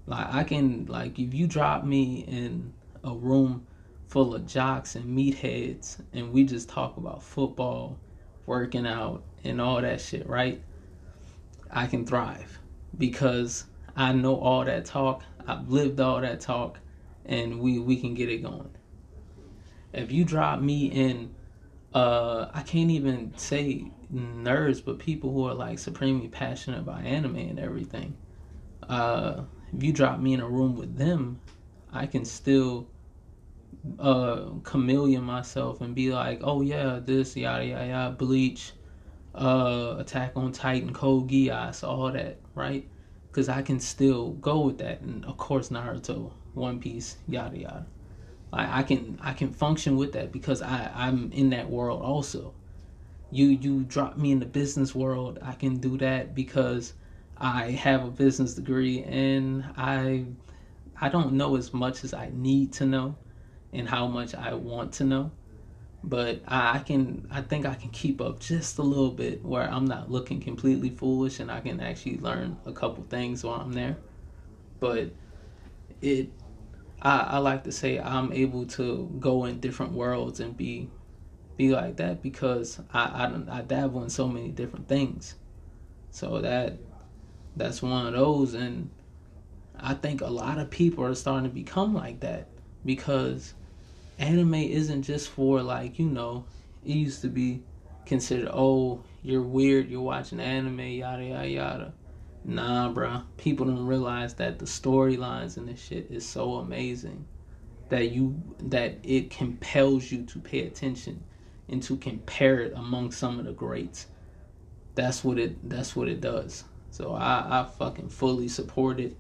Like 0.06 0.32
I 0.32 0.44
can 0.44 0.86
like 0.86 1.18
if 1.18 1.34
you 1.34 1.48
drop 1.48 1.84
me 1.84 2.24
in 2.28 2.72
a 3.04 3.16
room 3.16 3.66
full 4.08 4.36
of 4.36 4.46
jocks 4.46 4.96
and 4.96 5.18
meatheads 5.18 5.98
and 6.14 6.32
we 6.32 6.44
just 6.44 6.70
talk 6.70 6.98
about 6.98 7.24
football, 7.24 7.98
working 8.46 8.86
out, 8.86 9.24
and 9.44 9.60
all 9.60 9.82
that 9.82 10.00
shit, 10.00 10.30
right? 10.30 10.62
I 11.72 11.88
can 11.88 12.06
thrive 12.06 12.60
because 12.96 13.66
I 13.96 14.14
know 14.14 14.36
all 14.36 14.66
that 14.66 14.86
talk, 14.86 15.24
I've 15.48 15.68
lived 15.68 16.00
all 16.00 16.22
that 16.22 16.42
talk, 16.42 16.80
and 17.26 17.60
we, 17.60 17.80
we 17.80 18.00
can 18.00 18.14
get 18.14 18.30
it 18.30 18.44
going. 18.44 18.70
If 19.94 20.12
you 20.12 20.26
drop 20.26 20.62
me 20.62 20.86
in, 20.86 21.34
uh, 21.94 22.48
I 22.54 22.62
can't 22.62 22.92
even 22.92 23.34
say 23.38 23.92
nerds, 24.14 24.84
but 24.84 25.00
people 25.00 25.32
who 25.32 25.48
are 25.48 25.54
like 25.54 25.80
supremely 25.80 26.28
passionate 26.28 26.80
about 26.80 27.04
anime 27.04 27.36
and 27.38 27.60
everything. 27.60 28.16
Uh, 28.88 29.44
if 29.74 29.84
you 29.84 29.94
drop 29.94 30.20
me 30.20 30.34
in 30.34 30.40
a 30.40 30.48
room 30.48 30.76
with 30.76 30.98
them, 30.98 31.42
I 31.92 32.06
can 32.06 32.26
still 32.26 32.88
uh 34.00 34.50
chameleon 34.64 35.24
myself 35.24 35.82
and 35.82 35.96
be 35.96 36.12
like, 36.12 36.42
oh 36.44 36.62
yeah, 36.62 37.00
this 37.04 37.36
yada 37.36 37.66
yada 37.66 37.88
yada, 37.88 38.16
Bleach, 38.16 38.74
uh, 39.36 39.96
Attack 40.00 40.34
on 40.36 40.52
Titan, 40.52 40.94
Code 40.94 41.30
Geass, 41.30 41.88
all 41.88 42.12
that, 42.12 42.40
right? 42.56 42.88
Because 43.32 43.50
I 43.50 43.62
can 43.62 43.80
still 43.80 44.32
go 44.34 44.62
with 44.62 44.80
that, 44.80 45.02
and 45.02 45.24
of 45.26 45.38
course 45.38 45.70
Naruto, 45.70 46.34
One 46.54 46.80
Piece, 46.80 47.18
yada 47.28 47.58
yada. 47.58 47.88
I, 48.52 48.80
I 48.80 48.84
can 48.84 49.20
I 49.22 49.34
can 49.34 49.52
function 49.52 49.98
with 49.98 50.14
that 50.14 50.32
because 50.32 50.62
I 50.62 50.92
I'm 50.96 51.32
in 51.32 51.50
that 51.52 51.70
world 51.70 52.02
also. 52.02 52.54
You 53.32 53.48
you 53.48 53.84
drop 53.84 54.18
me 54.18 54.32
in 54.32 54.40
the 54.40 54.46
business 54.46 54.96
world, 54.96 55.40
I 55.42 55.54
can 55.54 55.78
do 55.78 55.98
that 56.00 56.34
because 56.36 56.94
I 57.38 57.72
have 57.72 58.04
a 58.06 58.10
business 58.12 58.56
degree 58.56 59.04
and 59.04 59.66
I 59.78 60.26
I 61.00 61.10
don't 61.10 61.34
know 61.34 61.56
as 61.56 61.74
much 61.74 62.04
as 62.04 62.14
I 62.14 62.32
need 62.34 62.74
to 62.74 62.86
know 62.86 63.16
and 63.74 63.88
how 63.88 64.08
much 64.08 64.36
I 64.36 64.54
want 64.54 64.94
to 64.94 65.04
know. 65.04 65.32
But 66.04 66.42
I 66.48 66.80
can, 66.80 67.28
I 67.30 67.42
think 67.42 67.66
I 67.66 67.76
can 67.76 67.90
keep 67.90 68.22
up 68.22 68.40
just 68.40 68.78
a 68.78 68.82
little 68.82 69.12
bit 69.12 69.44
where 69.44 69.70
I'm 69.70 69.86
not 69.86 70.10
looking 70.10 70.40
completely 70.40 70.90
foolish 70.90 71.40
and 71.40 71.52
I 71.52 71.60
can 71.60 71.80
actually 71.82 72.18
learn 72.20 72.58
a 72.66 72.72
couple 72.72 73.04
things 73.10 73.44
while 73.44 73.60
I'm 73.60 73.74
there. 73.74 73.98
But 74.80 75.12
it, 76.02 76.30
I, 77.02 77.20
I 77.20 77.38
like 77.38 77.64
to 77.64 77.72
say 77.72 78.00
I'm 78.00 78.32
able 78.34 78.66
to 78.68 79.16
go 79.20 79.46
in 79.46 79.60
different 79.60 79.94
worlds 79.94 80.40
and 80.40 80.56
be, 80.56 80.90
be 81.58 81.74
like 81.74 81.98
that 81.98 82.22
because 82.22 82.80
I, 82.94 83.00
I, 83.50 83.60
I 83.60 83.62
dabble 83.62 84.04
in 84.04 84.10
so 84.10 84.28
many 84.28 84.50
different 84.50 84.88
things. 84.88 85.36
So 86.12 86.42
that, 86.42 86.78
that's 87.56 87.82
one 87.82 88.08
of 88.08 88.14
those. 88.14 88.54
And 88.54 88.90
I 89.80 89.94
think 89.94 90.22
a 90.22 90.28
lot 90.28 90.60
of 90.60 90.70
people 90.70 91.06
are 91.06 91.16
starting 91.16 91.50
to 91.50 91.54
become 91.54 91.94
like 91.94 92.20
that 92.22 92.48
because 92.86 93.54
anime 94.18 94.56
isn't 94.56 95.04
just 95.04 95.30
for 95.30 95.62
like 95.62 95.98
you 95.98 96.06
know 96.06 96.46
it 96.86 96.92
used 96.92 97.22
to 97.22 97.30
be 97.30 97.62
considered 98.06 98.50
oh 98.52 99.02
you're 99.24 99.42
weird 99.42 99.90
you're 99.90 100.02
watching 100.02 100.40
anime 100.40 100.80
yada 100.80 101.24
yada 101.24 101.48
yada 101.48 101.94
nah 102.44 102.92
bruh. 102.92 103.24
People 103.38 103.66
don't 103.66 103.86
realize 103.86 104.36
that 104.36 104.60
the 104.60 104.66
storylines 104.66 105.58
and 105.58 105.68
this 105.68 105.82
shit 105.82 106.08
is 106.10 106.28
so 106.28 106.56
amazing 106.56 107.26
that 107.90 108.12
you 108.12 108.42
that 108.60 108.98
it 109.04 109.30
compels 109.30 110.12
you 110.12 110.24
to 110.24 110.40
pay 110.40 110.66
attention 110.66 111.24
and 111.68 111.84
to 111.84 111.98
compare 111.98 112.62
it 112.62 112.74
among 112.76 113.12
some 113.12 113.40
of 113.40 113.46
the 113.46 113.52
greats. 113.52 114.08
That's 114.96 115.24
what 115.24 115.38
it 115.40 115.70
that's 115.70 115.96
what 115.96 116.08
it 116.08 116.22
does. 116.22 116.64
So 116.92 117.14
i 117.14 117.62
i 117.62 117.70
fucking 117.78 118.10
fully 118.10 118.48
support 118.48 119.00
it. 119.00 119.18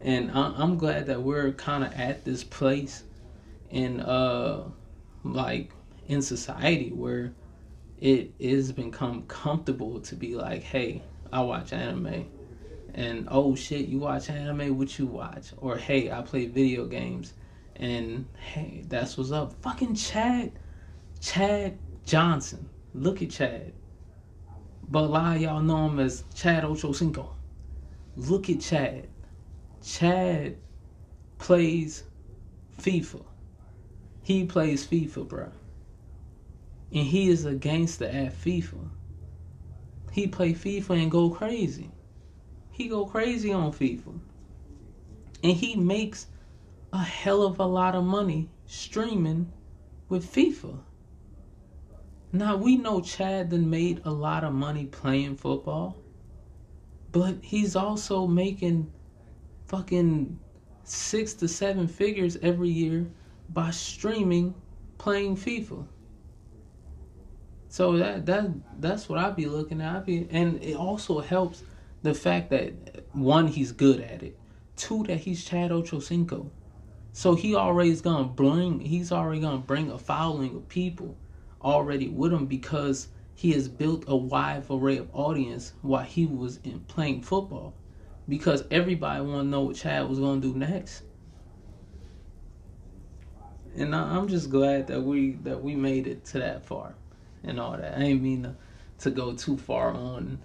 And 0.00 0.30
i'm 0.32 0.78
glad 0.78 1.06
that 1.06 1.22
we're 1.22 1.52
kind 1.52 1.84
of 1.84 1.92
at 1.92 2.24
this 2.24 2.44
place 2.44 3.04
in 3.70 4.00
uh 4.00 4.64
like 5.24 5.72
in 6.06 6.22
society 6.22 6.90
where 6.90 7.32
it 8.00 8.32
is 8.38 8.72
become 8.72 9.22
comfortable 9.24 10.00
to 10.00 10.14
be 10.14 10.34
like, 10.34 10.62
hey, 10.62 11.02
I 11.32 11.40
watch 11.42 11.72
anime. 11.72 12.30
And 12.94 13.28
oh 13.30 13.54
shit, 13.54 13.86
you 13.86 13.98
watch 13.98 14.30
anime, 14.30 14.76
what 14.76 14.98
you 14.98 15.06
watch? 15.06 15.52
Or 15.58 15.76
hey, 15.76 16.10
I 16.10 16.22
play 16.22 16.46
video 16.46 16.86
games. 16.86 17.34
And 17.76 18.26
hey, 18.36 18.84
that's 18.88 19.16
what's 19.16 19.30
up. 19.30 19.52
Fucking 19.62 19.94
Chad 19.94 20.52
Chad 21.20 21.78
Johnson. 22.04 22.68
Look 22.94 23.22
at 23.22 23.30
Chad. 23.30 23.72
But 24.90 25.04
a 25.04 25.06
lot 25.06 25.36
of 25.36 25.42
y'all 25.42 25.60
know 25.60 25.88
him 25.88 26.00
as 26.00 26.24
Chad 26.34 26.64
Ochocinco. 26.64 27.28
Look 28.16 28.48
at 28.48 28.60
Chad. 28.60 29.08
Chad 29.84 30.56
plays 31.38 32.04
FIFA. 32.80 33.24
He 34.22 34.44
plays 34.44 34.86
FIFA, 34.86 35.28
bro. 35.28 35.52
And 36.92 37.06
he 37.06 37.28
is 37.28 37.44
a 37.44 37.54
gangster 37.54 38.06
at 38.06 38.34
FIFA. 38.34 38.88
he 40.12 40.26
play 40.26 40.52
FIFA 40.54 41.02
and 41.02 41.10
go 41.10 41.30
crazy. 41.30 41.90
He 42.78 42.86
go 42.86 43.04
crazy 43.04 43.52
on 43.52 43.72
FIFA. 43.72 44.20
And 45.42 45.52
he 45.52 45.74
makes 45.74 46.28
a 46.92 47.02
hell 47.02 47.42
of 47.42 47.58
a 47.58 47.66
lot 47.66 47.96
of 47.96 48.04
money 48.04 48.48
streaming 48.66 49.52
with 50.08 50.32
FIFA. 50.32 50.78
Now 52.32 52.56
we 52.56 52.76
know 52.76 53.00
Chad 53.00 53.50
then 53.50 53.68
made 53.68 54.02
a 54.04 54.12
lot 54.12 54.44
of 54.44 54.52
money 54.52 54.86
playing 54.86 55.36
football, 55.36 55.96
but 57.10 57.36
he's 57.42 57.74
also 57.74 58.26
making 58.26 58.92
fucking 59.66 60.38
six 60.84 61.34
to 61.34 61.48
seven 61.48 61.88
figures 61.88 62.36
every 62.42 62.68
year 62.68 63.06
by 63.48 63.70
streaming 63.70 64.54
playing 64.98 65.36
FIFA. 65.36 65.86
So 67.70 67.96
that 67.96 68.26
that 68.26 68.50
that's 68.80 69.08
what 69.08 69.18
I'd 69.18 69.36
be 69.36 69.46
looking 69.46 69.80
at. 69.80 69.96
I'd 69.96 70.06
be, 70.06 70.28
and 70.30 70.62
it 70.62 70.76
also 70.76 71.20
helps 71.20 71.62
the 72.02 72.14
fact 72.14 72.50
that 72.50 73.04
one, 73.12 73.48
he's 73.48 73.72
good 73.72 74.00
at 74.00 74.22
it. 74.22 74.38
Two, 74.76 75.04
that 75.04 75.18
he's 75.20 75.44
Chad 75.44 75.70
Ochocinco. 75.70 76.50
So 77.12 77.34
he 77.34 77.56
already 77.56 77.90
is 77.90 78.00
gonna 78.00 78.28
bring 78.28 78.80
he's 78.80 79.10
already 79.10 79.40
gonna 79.40 79.58
bring 79.58 79.90
a 79.90 79.98
following 79.98 80.54
of 80.54 80.68
people 80.68 81.16
already 81.60 82.08
with 82.08 82.32
him 82.32 82.46
because 82.46 83.08
he 83.34 83.52
has 83.52 83.68
built 83.68 84.04
a 84.06 84.16
wide 84.16 84.64
array 84.70 84.98
of 84.98 85.08
audience 85.12 85.72
while 85.82 86.04
he 86.04 86.26
was 86.26 86.58
in 86.58 86.80
playing 86.80 87.22
football. 87.22 87.74
Because 88.28 88.62
everybody 88.70 89.24
wanna 89.24 89.44
know 89.44 89.62
what 89.62 89.76
Chad 89.76 90.08
was 90.08 90.20
gonna 90.20 90.40
do 90.40 90.54
next. 90.54 91.02
And 93.76 93.94
I'm 93.94 94.28
just 94.28 94.50
glad 94.50 94.86
that 94.88 95.00
we 95.02 95.32
that 95.42 95.62
we 95.62 95.74
made 95.74 96.06
it 96.06 96.24
to 96.26 96.38
that 96.38 96.64
far 96.64 96.94
and 97.42 97.58
all 97.58 97.76
that. 97.76 97.98
I 97.98 98.02
ain't 98.02 98.22
mean 98.22 98.42
to, 98.44 98.56
to 98.98 99.10
go 99.10 99.34
too 99.34 99.56
far 99.56 99.92
on. 99.92 100.40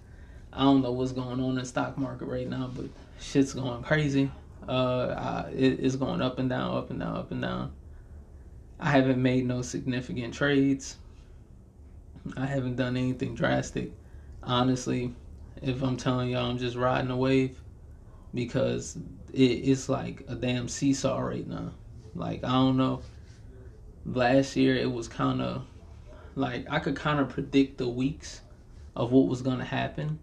I 0.56 0.64
don't 0.64 0.82
know 0.82 0.92
what's 0.92 1.12
going 1.12 1.40
on 1.40 1.50
in 1.52 1.56
the 1.56 1.66
stock 1.66 1.98
market 1.98 2.26
right 2.26 2.48
now, 2.48 2.70
but 2.76 2.86
shit's 3.20 3.54
going 3.54 3.84
crazy. 3.84 4.32
Uh, 4.68 5.46
I, 5.48 5.50
it, 5.52 5.80
it's 5.80 5.96
going 5.96 6.22
up 6.22 6.40
and 6.40 6.50
down, 6.50 6.76
up 6.76 6.90
and 6.90 7.00
down, 7.00 7.16
up 7.16 7.32
and 7.32 7.42
down. 7.42 7.74
I 8.80 8.92
haven't 8.92 9.22
made 9.22 9.46
no 9.46 9.62
significant 9.62 10.34
trades. 10.34 10.98
I 12.38 12.46
haven't 12.46 12.76
done 12.76 12.96
anything 12.96 13.36
drastic. 13.36 13.92
Honestly, 14.44 15.14
if 15.62 15.82
I'm 15.82 15.98
telling 15.98 16.30
y'all, 16.30 16.50
I'm 16.50 16.58
just 16.58 16.76
riding 16.76 17.12
a 17.12 17.18
wave 17.18 17.60
because 18.34 18.98
it, 19.34 19.42
it's 19.42 19.90
like 19.90 20.24
a 20.28 20.36
damn 20.36 20.68
seesaw 20.68 21.20
right 21.20 21.48
now. 21.48 21.72
Like 22.16 22.44
I 22.44 22.52
don't 22.52 22.78
know. 22.78 23.02
Last 24.06 24.56
year 24.56 24.76
it 24.76 24.92
was 24.92 25.08
kind 25.08 25.42
of 25.42 25.66
like 26.36 26.66
I 26.70 26.80
could 26.80 26.96
kind 26.96 27.20
of 27.20 27.30
predict 27.30 27.78
the 27.78 27.88
weeks 27.88 28.42
of 28.96 29.12
what 29.12 29.28
was 29.28 29.42
gonna 29.42 29.66
happen. 29.66 30.20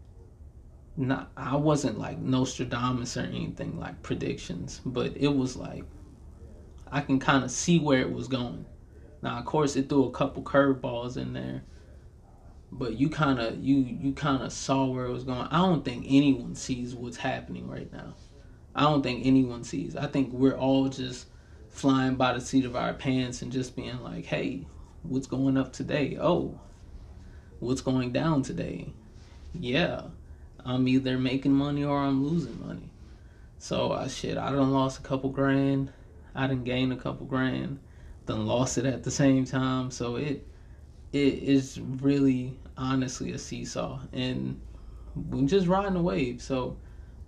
Not 1.00 1.30
I 1.35 1.57
wasn't 1.57 1.99
like 1.99 2.19
Nostradamus 2.19 3.16
or 3.16 3.21
anything 3.21 3.80
like 3.80 4.02
predictions, 4.02 4.83
but 4.85 5.16
it 5.16 5.35
was 5.35 5.57
like 5.57 5.85
I 6.92 7.00
can 7.00 7.19
kind 7.19 7.42
of 7.42 7.50
see 7.50 7.78
where 7.78 8.00
it 8.00 8.12
was 8.12 8.28
going. 8.28 8.66
Now, 9.23 9.38
of 9.38 9.47
course, 9.47 9.76
it 9.76 9.88
threw 9.88 10.04
a 10.04 10.11
couple 10.11 10.42
curveballs 10.42 11.16
in 11.16 11.33
there, 11.33 11.62
but 12.71 12.99
you 12.99 13.09
kind 13.09 13.38
of 13.38 13.64
you 13.64 13.76
you 13.76 14.12
kind 14.12 14.42
of 14.42 14.52
saw 14.52 14.85
where 14.85 15.07
it 15.07 15.12
was 15.12 15.25
going. 15.25 15.49
I 15.50 15.59
don't 15.59 15.83
think 15.83 16.04
anyone 16.07 16.54
sees 16.54 16.95
what's 16.95 17.16
happening 17.16 17.66
right 17.66 17.90
now. 17.90 18.14
I 18.75 18.83
don't 18.83 19.02
think 19.02 19.25
anyone 19.25 19.64
sees. 19.64 19.97
I 19.97 20.07
think 20.07 20.35
we're 20.35 20.57
all 20.57 20.88
just 20.88 21.28
flying 21.71 22.16
by 22.16 22.35
the 22.35 22.42
seat 22.42 22.66
of 22.66 22.76
our 22.76 22.92
pants 22.92 23.40
and 23.40 23.50
just 23.50 23.75
being 23.75 24.02
like, 24.02 24.26
"Hey, 24.26 24.66
what's 25.02 25.26
going 25.26 25.57
up 25.57 25.73
today? 25.73 26.19
Oh, 26.21 26.61
what's 27.59 27.80
going 27.80 28.12
down 28.12 28.42
today? 28.42 28.92
Yeah, 29.54 30.02
I'm 30.64 30.87
either 30.88 31.19
making 31.19 31.52
money 31.52 31.85
or 31.85 31.99
I'm 31.99 32.25
losing 32.25 32.61
money. 32.67 32.90
So 33.59 33.93
I 33.93 34.09
shit, 34.09 34.38
I 34.38 34.50
done 34.50 34.73
lost 34.73 34.99
a 34.99 35.02
couple 35.02 35.30
grand. 35.30 35.93
I 36.35 36.47
done 36.47 36.65
gained 36.65 36.93
a 36.93 36.97
couple 36.97 37.26
grand. 37.26 37.78
Then 38.26 38.47
lost 38.47 38.78
it 38.78 38.87
at 38.87 39.02
the 39.02 39.11
same 39.11 39.45
time. 39.45 39.91
So 39.91 40.17
it 40.17 40.47
it 41.13 41.35
is 41.35 41.80
really 41.80 42.58
honestly 42.76 43.32
a 43.32 43.39
seesaw, 43.39 44.00
and 44.13 44.61
we're 45.15 45.47
just 45.47 45.67
riding 45.67 45.95
the 45.95 46.02
wave. 46.02 46.41
So 46.41 46.76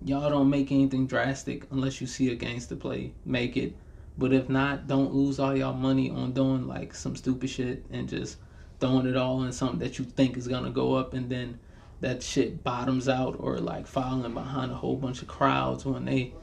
y'all 0.04 0.30
don't 0.30 0.50
make 0.50 0.70
anything 0.72 1.07
drastic 1.07 1.66
unless 1.70 2.00
you 2.00 2.07
see 2.07 2.30
a 2.30 2.35
gangster 2.35 2.76
play. 2.76 3.12
Make 3.24 3.57
it 3.57 3.74
but 4.16 4.33
if 4.33 4.48
not, 4.48 4.87
don't 4.87 5.14
lose 5.14 5.38
all 5.38 5.57
y'all 5.57 5.72
money 5.72 6.11
on 6.11 6.33
doing 6.33 6.66
like 6.66 6.94
some 6.94 7.16
stupid 7.16 7.48
shit 7.48 7.85
and 7.90 8.09
just 8.09 8.37
throwing 8.78 9.07
it 9.07 9.16
all 9.16 9.42
in 9.44 9.52
something 9.52 9.78
that 9.78 9.98
you 9.98 10.04
think 10.04 10.37
is 10.37 10.48
gonna 10.48 10.70
go 10.70 10.94
up 10.94 11.14
and 11.14 11.30
then 11.30 11.59
that 12.02 12.22
shit 12.22 12.62
bottoms 12.62 13.08
out 13.08 13.36
or 13.38 13.58
like 13.58 13.86
falling 13.86 14.34
behind 14.34 14.70
a 14.70 14.74
whole 14.74 14.96
bunch 14.96 15.22
of 15.22 15.28
crowds 15.28 15.84
when 15.86 16.04
they 16.04 16.34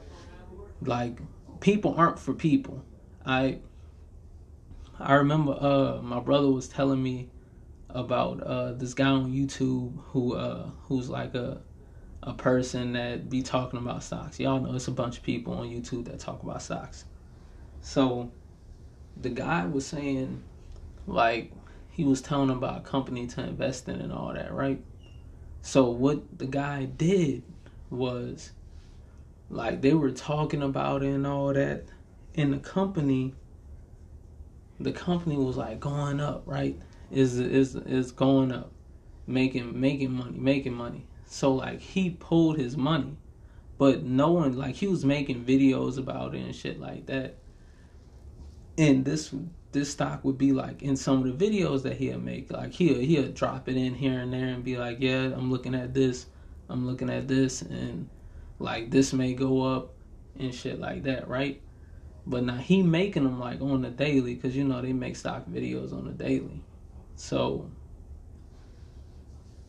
like 0.82 1.18
people 1.60 1.94
aren't 1.96 2.18
for 2.18 2.34
people. 2.34 2.84
I 3.24 3.60
I 4.98 5.14
remember 5.14 5.52
uh 5.52 6.00
my 6.02 6.18
brother 6.18 6.50
was 6.50 6.66
telling 6.66 7.02
me 7.02 7.28
about 7.90 8.42
uh 8.42 8.72
this 8.72 8.94
guy 8.94 9.06
on 9.08 9.32
YouTube 9.32 9.92
who 10.08 10.34
uh 10.34 10.70
who's 10.88 11.08
like 11.08 11.34
a 11.34 11.60
a 12.22 12.32
person 12.34 12.92
that 12.92 13.28
be 13.30 13.42
talking 13.42 13.78
about 13.78 14.02
stocks. 14.02 14.40
Y'all 14.40 14.60
know 14.60 14.74
it's 14.74 14.88
a 14.88 14.92
bunch 14.92 15.18
of 15.18 15.22
people 15.22 15.54
on 15.54 15.68
YouTube 15.68 16.06
that 16.06 16.18
talk 16.18 16.42
about 16.42 16.62
stocks. 16.62 17.04
So 17.80 18.30
the 19.20 19.30
guy 19.30 19.66
was 19.66 19.86
saying, 19.86 20.42
like, 21.06 21.52
he 21.90 22.04
was 22.04 22.20
telling 22.20 22.50
about 22.50 22.78
a 22.78 22.80
company 22.82 23.26
to 23.28 23.42
invest 23.42 23.88
in 23.88 24.00
and 24.00 24.12
all 24.12 24.34
that, 24.34 24.52
right? 24.52 24.82
So 25.62 25.90
what 25.90 26.38
the 26.38 26.46
guy 26.46 26.86
did 26.86 27.42
was, 27.90 28.52
like, 29.50 29.82
they 29.82 29.94
were 29.94 30.10
talking 30.10 30.62
about 30.62 31.02
it 31.02 31.08
and 31.08 31.26
all 31.26 31.52
that, 31.52 31.84
in 32.34 32.50
the 32.50 32.58
company, 32.58 33.34
the 34.78 34.92
company 34.92 35.36
was 35.36 35.56
like 35.56 35.80
going 35.80 36.20
up, 36.20 36.42
right? 36.46 36.80
Is 37.10 37.38
is 37.38 37.74
is 37.74 38.12
going 38.12 38.52
up, 38.52 38.70
making 39.26 39.78
making 39.78 40.12
money, 40.12 40.38
making 40.38 40.74
money. 40.74 41.06
So 41.26 41.52
like 41.52 41.80
he 41.80 42.10
pulled 42.10 42.56
his 42.56 42.76
money, 42.76 43.16
but 43.76 44.04
no 44.04 44.30
one 44.30 44.56
like 44.56 44.76
he 44.76 44.86
was 44.86 45.04
making 45.04 45.44
videos 45.44 45.98
about 45.98 46.34
it 46.34 46.42
and 46.42 46.54
shit 46.54 46.80
like 46.80 47.06
that 47.06 47.36
and 48.80 49.04
this 49.04 49.34
this 49.72 49.90
stock 49.90 50.24
would 50.24 50.38
be 50.38 50.52
like 50.52 50.82
in 50.82 50.96
some 50.96 51.24
of 51.24 51.38
the 51.38 51.50
videos 51.50 51.82
that 51.82 51.96
he'll 51.96 52.18
make 52.18 52.50
like 52.50 52.72
he'll 52.72 52.98
he'll 52.98 53.30
drop 53.32 53.68
it 53.68 53.76
in 53.76 53.94
here 53.94 54.18
and 54.20 54.32
there 54.32 54.48
and 54.48 54.64
be 54.64 54.76
like 54.76 54.98
yeah 55.00 55.26
i'm 55.34 55.50
looking 55.50 55.74
at 55.74 55.94
this 55.94 56.26
i'm 56.68 56.86
looking 56.86 57.10
at 57.10 57.28
this 57.28 57.62
and 57.62 58.08
like 58.58 58.90
this 58.90 59.12
may 59.12 59.32
go 59.32 59.62
up 59.62 59.92
and 60.38 60.54
shit 60.54 60.80
like 60.80 61.04
that 61.04 61.28
right 61.28 61.60
but 62.26 62.42
now 62.42 62.56
he 62.56 62.82
making 62.82 63.24
them 63.24 63.38
like 63.38 63.60
on 63.60 63.82
the 63.82 63.90
daily 63.90 64.34
because 64.34 64.56
you 64.56 64.64
know 64.64 64.82
they 64.82 64.92
make 64.92 65.16
stock 65.16 65.46
videos 65.46 65.92
on 65.92 66.04
the 66.04 66.12
daily 66.12 66.62
so 67.16 67.70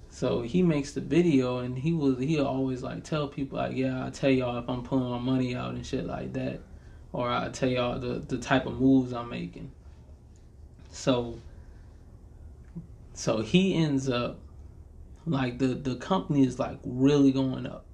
so 0.09 0.41
he 0.41 0.61
makes 0.61 0.91
the 0.91 1.01
video 1.01 1.59
and 1.59 1.77
he 1.77 1.93
was 1.93 2.19
he'll 2.19 2.45
always 2.45 2.83
like 2.83 3.03
tell 3.03 3.27
people 3.27 3.57
like 3.57 3.75
yeah 3.75 4.05
i 4.05 4.09
tell 4.09 4.29
y'all 4.29 4.57
if 4.57 4.67
i'm 4.67 4.83
pulling 4.83 5.09
my 5.09 5.19
money 5.19 5.55
out 5.55 5.73
and 5.73 5.85
shit 5.85 6.05
like 6.05 6.33
that 6.33 6.59
or 7.13 7.29
I 7.29 7.49
tell 7.49 7.69
y'all 7.69 7.99
the, 7.99 8.19
the 8.19 8.37
type 8.37 8.65
of 8.65 8.79
moves 8.79 9.13
I'm 9.13 9.29
making. 9.29 9.71
So 10.91 11.39
so 13.13 13.41
he 13.41 13.73
ends 13.73 14.09
up 14.09 14.39
like 15.25 15.57
the 15.57 15.67
the 15.67 15.95
company 15.95 16.45
is 16.45 16.59
like 16.59 16.77
really 16.83 17.31
going 17.31 17.65
up. 17.65 17.85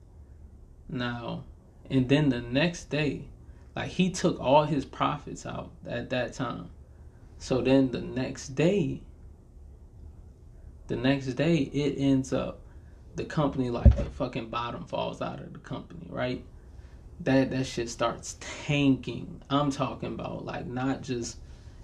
Now 0.90 1.44
and 1.90 2.10
then 2.10 2.30
the 2.30 2.42
next 2.42 2.86
day 2.86 3.26
like 3.76 3.90
he 3.90 4.10
took 4.10 4.40
all 4.40 4.64
his 4.64 4.84
profits 4.84 5.46
out 5.46 5.72
at 5.88 6.10
that 6.10 6.34
time. 6.34 6.70
So 7.38 7.62
then 7.62 7.92
the 7.92 8.02
next 8.02 8.50
day 8.50 9.02
the 10.88 10.96
next 10.96 11.28
day 11.28 11.58
it 11.58 11.96
ends 11.98 12.34
up 12.34 12.60
the 13.16 13.26
company 13.26 13.70
like 13.70 13.96
the 13.96 14.06
fucking 14.06 14.50
bottom 14.50 14.86
falls 14.86 15.22
out 15.22 15.40
of 15.40 15.54
the 15.54 15.60
company 15.60 16.08
right? 16.10 16.44
That 17.20 17.52
that 17.52 17.66
shit 17.66 17.90
starts 17.90 18.38
tanking. 18.40 19.42
I'm 19.50 19.72
talking 19.72 20.14
about 20.14 20.46
like 20.46 20.66
not 20.66 21.02
just 21.02 21.38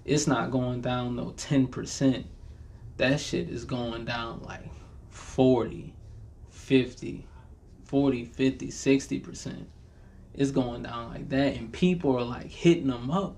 it's 0.04 0.26
not 0.26 0.50
going 0.50 0.80
down 0.80 1.16
no 1.16 1.26
10%. 1.36 2.24
That 2.96 3.20
shit 3.20 3.48
is 3.48 3.64
going 3.64 4.04
down 4.04 4.42
like 4.42 4.68
40, 5.10 5.94
50, 6.50 7.26
40, 7.84 8.24
50, 8.24 8.68
60%. 8.68 9.64
It's 10.34 10.50
going 10.50 10.82
down 10.82 11.10
like 11.10 11.28
that 11.28 11.56
and 11.56 11.72
people 11.72 12.16
are 12.16 12.24
like 12.24 12.50
hitting 12.50 12.88
them 12.88 13.10
up 13.10 13.36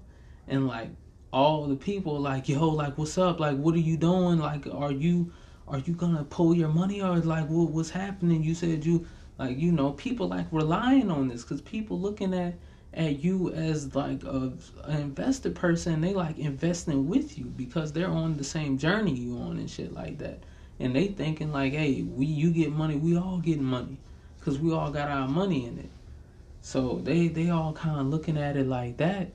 and 0.49 0.67
like 0.67 0.91
all 1.33 1.67
the 1.67 1.77
people 1.77 2.19
like 2.19 2.49
yo 2.49 2.69
like 2.69 2.97
what's 2.97 3.19
up 3.19 3.41
like 3.41 3.57
what 3.57 3.75
are 3.75 3.79
you 3.79 3.97
doing 3.97 4.39
like 4.39 4.67
are 4.73 4.93
you 4.93 5.31
are 5.69 5.81
you 5.81 5.93
gonna 5.93 6.25
pull 6.25 6.55
your 6.55 6.69
money 6.69 7.03
or 7.03 7.17
like 7.19 7.47
what, 7.49 7.71
what's 7.71 7.91
happening 7.91 8.43
you 8.43 8.55
said 8.55 8.87
you 8.87 9.07
like 9.39 9.59
you 9.59 9.73
know, 9.73 9.93
people 9.93 10.29
like 10.29 10.47
relying 10.51 11.11
on 11.11 11.29
this 11.29 11.43
because 11.43 11.61
people 11.61 12.01
looking 12.01 12.33
at 12.35 12.55
at 12.97 13.23
you 13.23 13.53
as 13.53 13.95
like 13.95 14.25
a 14.25 14.53
an 14.85 15.01
invested 15.01 15.55
person, 15.55 16.01
they 16.01 16.15
like 16.15 16.39
investing 16.39 17.09
with 17.09 17.39
you 17.39 17.45
because 17.45 17.93
they're 17.93 18.09
on 18.09 18.37
the 18.39 18.45
same 18.45 18.79
journey 18.79 19.13
you 19.13 19.37
on 19.39 19.59
and 19.59 19.71
shit 19.71 19.93
like 19.93 20.19
that. 20.19 20.41
and 20.79 20.95
they 20.95 21.09
thinking 21.09 21.53
like, 21.53 21.73
hey, 21.73 22.03
we 22.03 22.27
you 22.27 22.51
get 22.51 22.73
money, 22.73 22.97
we 22.97 23.17
all 23.17 23.39
getting 23.39 23.65
money, 23.65 23.99
cause 24.41 24.59
we 24.59 24.73
all 24.73 24.91
got 24.91 25.11
our 25.11 25.29
money 25.29 25.67
in 25.67 25.79
it. 25.79 25.91
So 26.61 27.01
they 27.03 27.29
they 27.29 27.51
all 27.51 27.73
kind 27.73 28.01
of 28.01 28.07
looking 28.07 28.37
at 28.39 28.57
it 28.57 28.67
like 28.67 28.97
that, 28.99 29.31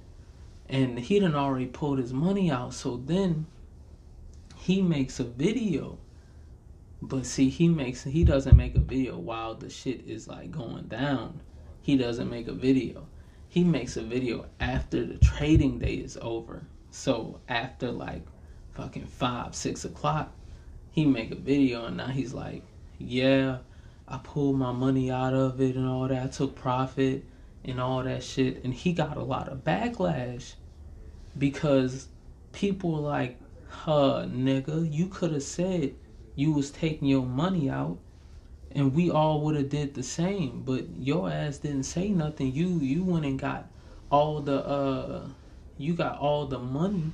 and 0.69 0.99
he 0.99 1.19
done 1.19 1.35
already 1.35 1.67
pulled 1.67 1.99
his 1.99 2.13
money 2.13 2.51
out. 2.51 2.73
So 2.73 2.97
then 2.97 3.45
he 4.55 4.81
makes 4.81 5.19
a 5.19 5.23
video, 5.23 5.97
but 7.01 7.25
see 7.25 7.49
he 7.49 7.67
makes 7.67 8.03
he 8.03 8.23
doesn't 8.23 8.57
make 8.57 8.75
a 8.75 8.79
video 8.79 9.17
while 9.17 9.55
the 9.55 9.69
shit 9.69 10.01
is 10.07 10.27
like 10.27 10.51
going 10.51 10.85
down. 10.87 11.39
He 11.81 11.97
doesn't 11.97 12.29
make 12.29 12.47
a 12.47 12.53
video. 12.53 13.07
He 13.51 13.65
makes 13.65 13.97
a 13.97 14.01
video 14.01 14.45
after 14.61 15.05
the 15.05 15.17
trading 15.17 15.77
day 15.79 15.95
is 15.95 16.17
over. 16.21 16.63
So 16.89 17.41
after 17.49 17.91
like 17.91 18.25
fucking 18.75 19.07
five 19.07 19.53
six 19.53 19.83
o'clock 19.83 20.31
he 20.89 21.03
make 21.03 21.31
a 21.31 21.35
video 21.35 21.83
and 21.83 21.97
now 21.97 22.07
he's 22.07 22.33
like, 22.33 22.63
yeah, 22.97 23.57
I 24.07 24.19
pulled 24.23 24.57
my 24.57 24.71
money 24.71 25.11
out 25.11 25.33
of 25.33 25.59
it 25.59 25.75
and 25.75 25.85
all 25.85 26.07
that. 26.07 26.23
I 26.23 26.27
took 26.27 26.55
profit 26.55 27.25
and 27.65 27.81
all 27.81 28.01
that 28.03 28.23
shit. 28.23 28.63
And 28.63 28.73
he 28.73 28.93
got 28.93 29.17
a 29.17 29.23
lot 29.23 29.49
of 29.49 29.65
backlash 29.65 30.53
because 31.37 32.07
people 32.53 32.93
were 32.93 33.09
like, 33.09 33.37
huh, 33.67 34.27
nigga, 34.29 34.89
you 34.89 35.07
could 35.07 35.33
have 35.33 35.43
said 35.43 35.93
you 36.35 36.53
was 36.53 36.71
taking 36.71 37.09
your 37.09 37.25
money 37.25 37.69
out 37.69 37.97
and 38.75 38.93
we 38.93 39.11
all 39.11 39.41
would 39.41 39.55
have 39.55 39.69
did 39.69 39.93
the 39.93 40.03
same. 40.03 40.63
But 40.63 40.85
your 40.97 41.29
ass 41.29 41.57
didn't 41.57 41.83
say 41.83 42.09
nothing. 42.09 42.51
You 42.53 42.67
you 42.79 43.03
went 43.03 43.25
and 43.25 43.39
got 43.39 43.67
all 44.09 44.41
the 44.41 44.65
uh 44.65 45.27
you 45.77 45.93
got 45.93 46.17
all 46.19 46.45
the 46.45 46.59
money 46.59 47.11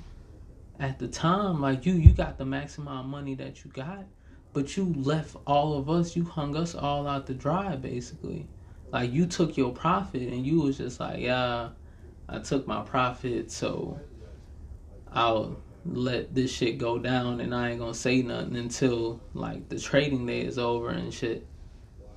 at 0.80 1.00
the 1.00 1.08
time, 1.08 1.62
like 1.62 1.86
you, 1.86 1.94
you 1.94 2.12
got 2.12 2.38
the 2.38 2.46
maximum 2.46 3.10
money 3.10 3.34
that 3.36 3.64
you 3.64 3.72
got, 3.72 4.06
but 4.54 4.78
you 4.78 4.94
left 4.96 5.36
all 5.48 5.78
of 5.78 5.90
us, 5.90 6.16
you 6.16 6.24
hung 6.24 6.56
us 6.56 6.76
all 6.76 7.08
out 7.08 7.28
to 7.28 7.34
dry, 7.34 7.76
basically. 7.76 8.48
Like 8.92 9.12
you 9.12 9.26
took 9.26 9.58
your 9.58 9.72
profit 9.72 10.22
and 10.22 10.46
you 10.46 10.62
was 10.62 10.78
just 10.78 11.00
like, 11.00 11.20
yeah, 11.20 11.70
I 12.30 12.40
took 12.40 12.68
my 12.68 12.82
profit, 12.82 13.52
so 13.52 14.00
I'll 15.12 15.58
let 15.94 16.36
this 16.36 16.52
shit 16.52 16.78
go 16.78 17.00
down 17.00 17.40
and 17.40 17.54
I 17.54 17.70
ain't 17.70 17.80
gonna 17.80 17.94
say 17.94 18.22
nothing 18.22 18.56
until 18.56 19.22
like 19.34 19.70
the 19.70 19.80
trading 19.80 20.26
day 20.26 20.42
is 20.42 20.58
over 20.58 20.90
and 20.90 21.14
shit. 21.14 21.48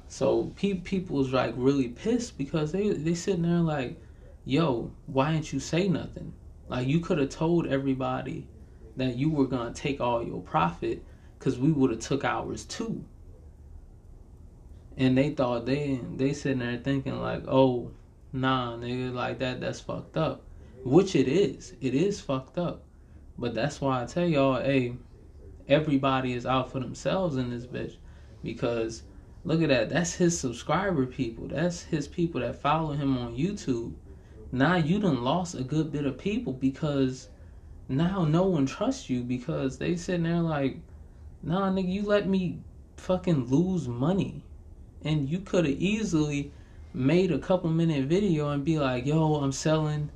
So 0.08 0.52
pe- 0.56 0.74
people 0.74 1.16
was 1.16 1.32
like 1.32 1.54
really 1.56 1.88
pissed 1.88 2.36
because 2.36 2.72
they 2.72 2.88
they 2.90 3.14
sitting 3.14 3.42
there 3.42 3.60
like, 3.60 4.00
yo, 4.44 4.92
why 5.06 5.32
didn't 5.32 5.52
you 5.52 5.60
say 5.60 5.88
nothing? 5.88 6.32
Like 6.68 6.88
you 6.88 7.00
could 7.00 7.18
have 7.18 7.30
told 7.30 7.66
everybody 7.66 8.48
that 8.96 9.16
you 9.16 9.30
were 9.30 9.46
gonna 9.46 9.72
take 9.72 10.00
all 10.00 10.22
your 10.22 10.40
profit, 10.40 11.04
cause 11.38 11.58
we 11.58 11.70
would 11.70 11.90
have 11.90 12.00
took 12.00 12.24
ours 12.24 12.64
too. 12.64 13.04
And 14.96 15.16
they 15.16 15.30
thought 15.30 15.66
they 15.66 16.00
they 16.16 16.32
sitting 16.32 16.58
there 16.58 16.76
thinking 16.76 17.20
like, 17.20 17.44
oh, 17.46 17.92
nah, 18.32 18.76
nigga, 18.76 19.14
like 19.14 19.38
that 19.38 19.60
that's 19.60 19.80
fucked 19.80 20.16
up, 20.16 20.42
which 20.84 21.14
it 21.14 21.28
is. 21.28 21.74
It 21.80 21.94
is 21.94 22.20
fucked 22.20 22.58
up. 22.58 22.82
But 23.40 23.54
that's 23.54 23.80
why 23.80 24.02
I 24.02 24.06
tell 24.06 24.28
y'all, 24.28 24.62
hey, 24.62 24.94
everybody 25.66 26.34
is 26.34 26.46
out 26.46 26.70
for 26.70 26.78
themselves 26.78 27.36
in 27.36 27.50
this 27.50 27.66
bitch, 27.66 27.96
because 28.44 29.02
look 29.44 29.62
at 29.62 29.70
that. 29.70 29.88
That's 29.88 30.14
his 30.14 30.38
subscriber 30.38 31.06
people. 31.06 31.48
That's 31.48 31.82
his 31.82 32.06
people 32.06 32.42
that 32.42 32.62
follow 32.62 32.92
him 32.92 33.18
on 33.18 33.36
YouTube 33.36 33.94
now 34.52 34.76
you 34.76 34.98
done 34.98 35.22
lost 35.22 35.54
a 35.54 35.62
good 35.62 35.92
bit 35.92 36.06
of 36.06 36.18
people 36.18 36.52
because 36.52 37.28
now 37.88 38.24
no 38.24 38.44
one 38.44 38.66
trusts 38.66 39.08
you 39.08 39.22
because 39.22 39.78
they 39.78 39.96
sitting 39.96 40.24
there 40.24 40.40
like, 40.40 40.78
nah, 41.42 41.70
nigga, 41.70 41.92
you 41.92 42.02
let 42.02 42.28
me 42.28 42.58
fucking 42.96 43.46
lose 43.46 43.86
money. 43.86 44.42
And 45.04 45.28
you 45.28 45.38
could 45.40 45.66
have 45.66 45.80
easily 45.80 46.52
made 46.92 47.30
a 47.30 47.38
couple 47.38 47.70
minute 47.70 48.06
video 48.06 48.50
and 48.50 48.64
be 48.64 48.78
like, 48.78 49.06
yo, 49.06 49.36
I'm 49.36 49.52
selling 49.52 50.10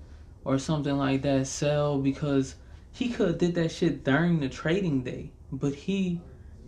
or 0.44 0.58
something 0.58 0.98
like 0.98 1.22
that, 1.22 1.46
sell 1.46 1.98
because 1.98 2.56
he 2.94 3.08
could 3.08 3.26
have 3.26 3.38
did 3.38 3.56
that 3.56 3.72
shit 3.72 4.04
during 4.04 4.38
the 4.38 4.48
trading 4.48 5.02
day. 5.02 5.32
But 5.50 5.74
he 5.74 6.20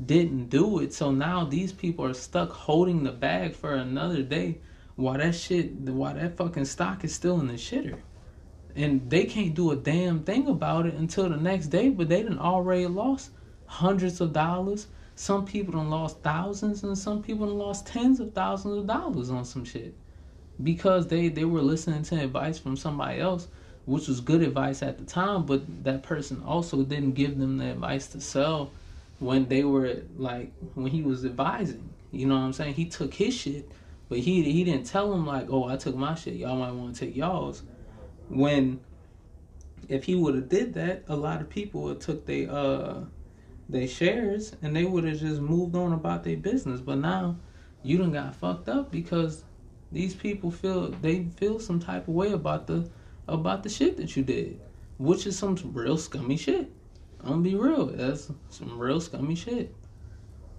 didn't 0.05 0.49
do 0.49 0.81
it. 0.81 0.93
So 0.93 1.13
now 1.13 1.45
these 1.45 1.73
people 1.73 2.05
are 2.05 2.15
stuck 2.15 2.51
holding 2.51 3.05
the 3.05 3.13
bag 3.13 3.55
for 3.55 3.75
another 3.75 4.23
day 4.23 4.59
while 4.97 5.19
that 5.19 5.37
shit, 5.37 5.73
why 5.79 6.15
that 6.15 6.37
fucking 6.37 6.65
stock 6.65 7.05
is 7.05 7.15
still 7.15 7.39
in 7.39 7.47
the 7.47 7.55
shitter. 7.55 8.01
And 8.75 9.09
they 9.09 9.25
can't 9.25 9.55
do 9.55 9.71
a 9.71 9.77
damn 9.77 10.25
thing 10.25 10.49
about 10.49 10.87
it 10.87 10.95
until 10.95 11.29
the 11.29 11.37
next 11.37 11.69
day, 11.69 11.91
but 11.91 12.09
they 12.09 12.25
done 12.25 12.41
already 12.41 12.89
lost 12.89 13.31
hundreds 13.67 14.21
of 14.21 14.33
dollars. 14.33 14.89
Some 15.15 15.47
people 15.47 15.75
done 15.75 15.91
lost 15.91 16.23
thousands, 16.23 16.83
and 16.83 16.99
some 16.99 17.23
people 17.23 17.47
done 17.47 17.59
lost 17.59 17.87
tens 17.87 18.19
of 18.19 18.35
thousands 18.35 18.79
of 18.79 18.87
dollars 18.89 19.31
on 19.31 19.45
some 19.45 19.65
shit. 19.65 19.95
Because 20.61 21.07
they, 21.07 21.29
they 21.29 21.45
were 21.45 21.63
listening 21.63 22.03
to 22.03 22.21
advice 22.21 22.59
from 22.59 22.77
somebody 22.77 23.21
else, 23.21 23.47
which 23.87 24.09
was 24.09 24.21
good 24.21 24.43
advice 24.43 24.83
at 24.83 24.99
the 24.99 25.05
time, 25.05 25.47
but 25.47 25.85
that 25.85 26.03
person 26.03 26.43
also 26.45 26.83
didn't 26.83 27.13
give 27.13 27.39
them 27.39 27.59
the 27.59 27.71
advice 27.71 28.09
to 28.09 28.21
sell 28.21 28.71
when 29.19 29.49
they 29.49 29.65
were 29.65 30.03
like 30.17 30.53
when 30.75 30.89
he 30.89 31.03
was 31.03 31.25
advising. 31.25 31.89
You 32.13 32.27
know 32.27 32.35
what 32.35 32.43
I'm 32.43 32.53
saying? 32.53 32.75
He 32.75 32.87
took 32.87 33.15
his 33.15 33.35
shit 33.35 33.71
but 34.09 34.19
he 34.19 34.43
he 34.43 34.65
didn't 34.65 34.87
tell 34.87 35.13
him 35.13 35.27
like, 35.27 35.49
oh, 35.51 35.65
I 35.65 35.77
took 35.77 35.97
my 35.97 36.15
shit. 36.15 36.35
Y'all 36.35 36.57
might 36.57 36.73
want 36.73 36.95
to 36.95 37.07
take 37.07 37.17
y'all's. 37.17 37.63
When 38.29 38.81
if 39.89 40.05
he 40.05 40.15
would 40.15 40.35
have 40.35 40.49
did 40.49 40.75
that, 40.75 41.05
a 41.09 41.17
lot 41.17 41.41
of 41.41 41.49
people 41.49 41.83
would 41.83 42.01
took 42.01 42.27
they 42.27 42.47
uh 42.47 43.01
they 43.69 43.87
shares 43.87 44.55
and 44.63 44.77
they 44.77 44.85
would 44.85 45.05
have 45.05 45.19
just 45.19 45.41
moved 45.41 45.75
on 45.75 45.93
about 45.93 46.23
their 46.23 46.37
business. 46.37 46.81
But 46.81 46.99
now 46.99 47.37
you 47.83 47.99
done 47.99 48.13
got 48.13 48.35
fucked 48.37 48.69
up 48.69 48.93
because 48.93 49.43
these 49.91 50.15
people 50.15 50.51
feel 50.51 50.91
they 50.91 51.25
feel 51.37 51.59
some 51.59 51.81
type 51.81 52.07
of 52.07 52.15
way 52.15 52.33
about 52.33 52.69
the 52.69 52.89
about 53.29 53.63
the 53.63 53.69
shit 53.69 53.97
that 53.97 54.17
you 54.17 54.23
did, 54.23 54.61
which 54.99 55.27
is 55.27 55.39
some 55.39 55.57
real 55.73 55.99
scummy 55.99 56.37
shit. 56.37 56.71
I'm 57.21 57.31
gonna 57.31 57.43
be 57.43 57.55
real. 57.55 57.87
That's 57.87 58.31
some 58.51 58.79
real 58.79 59.01
scummy 59.01 59.35
shit. 59.35 59.75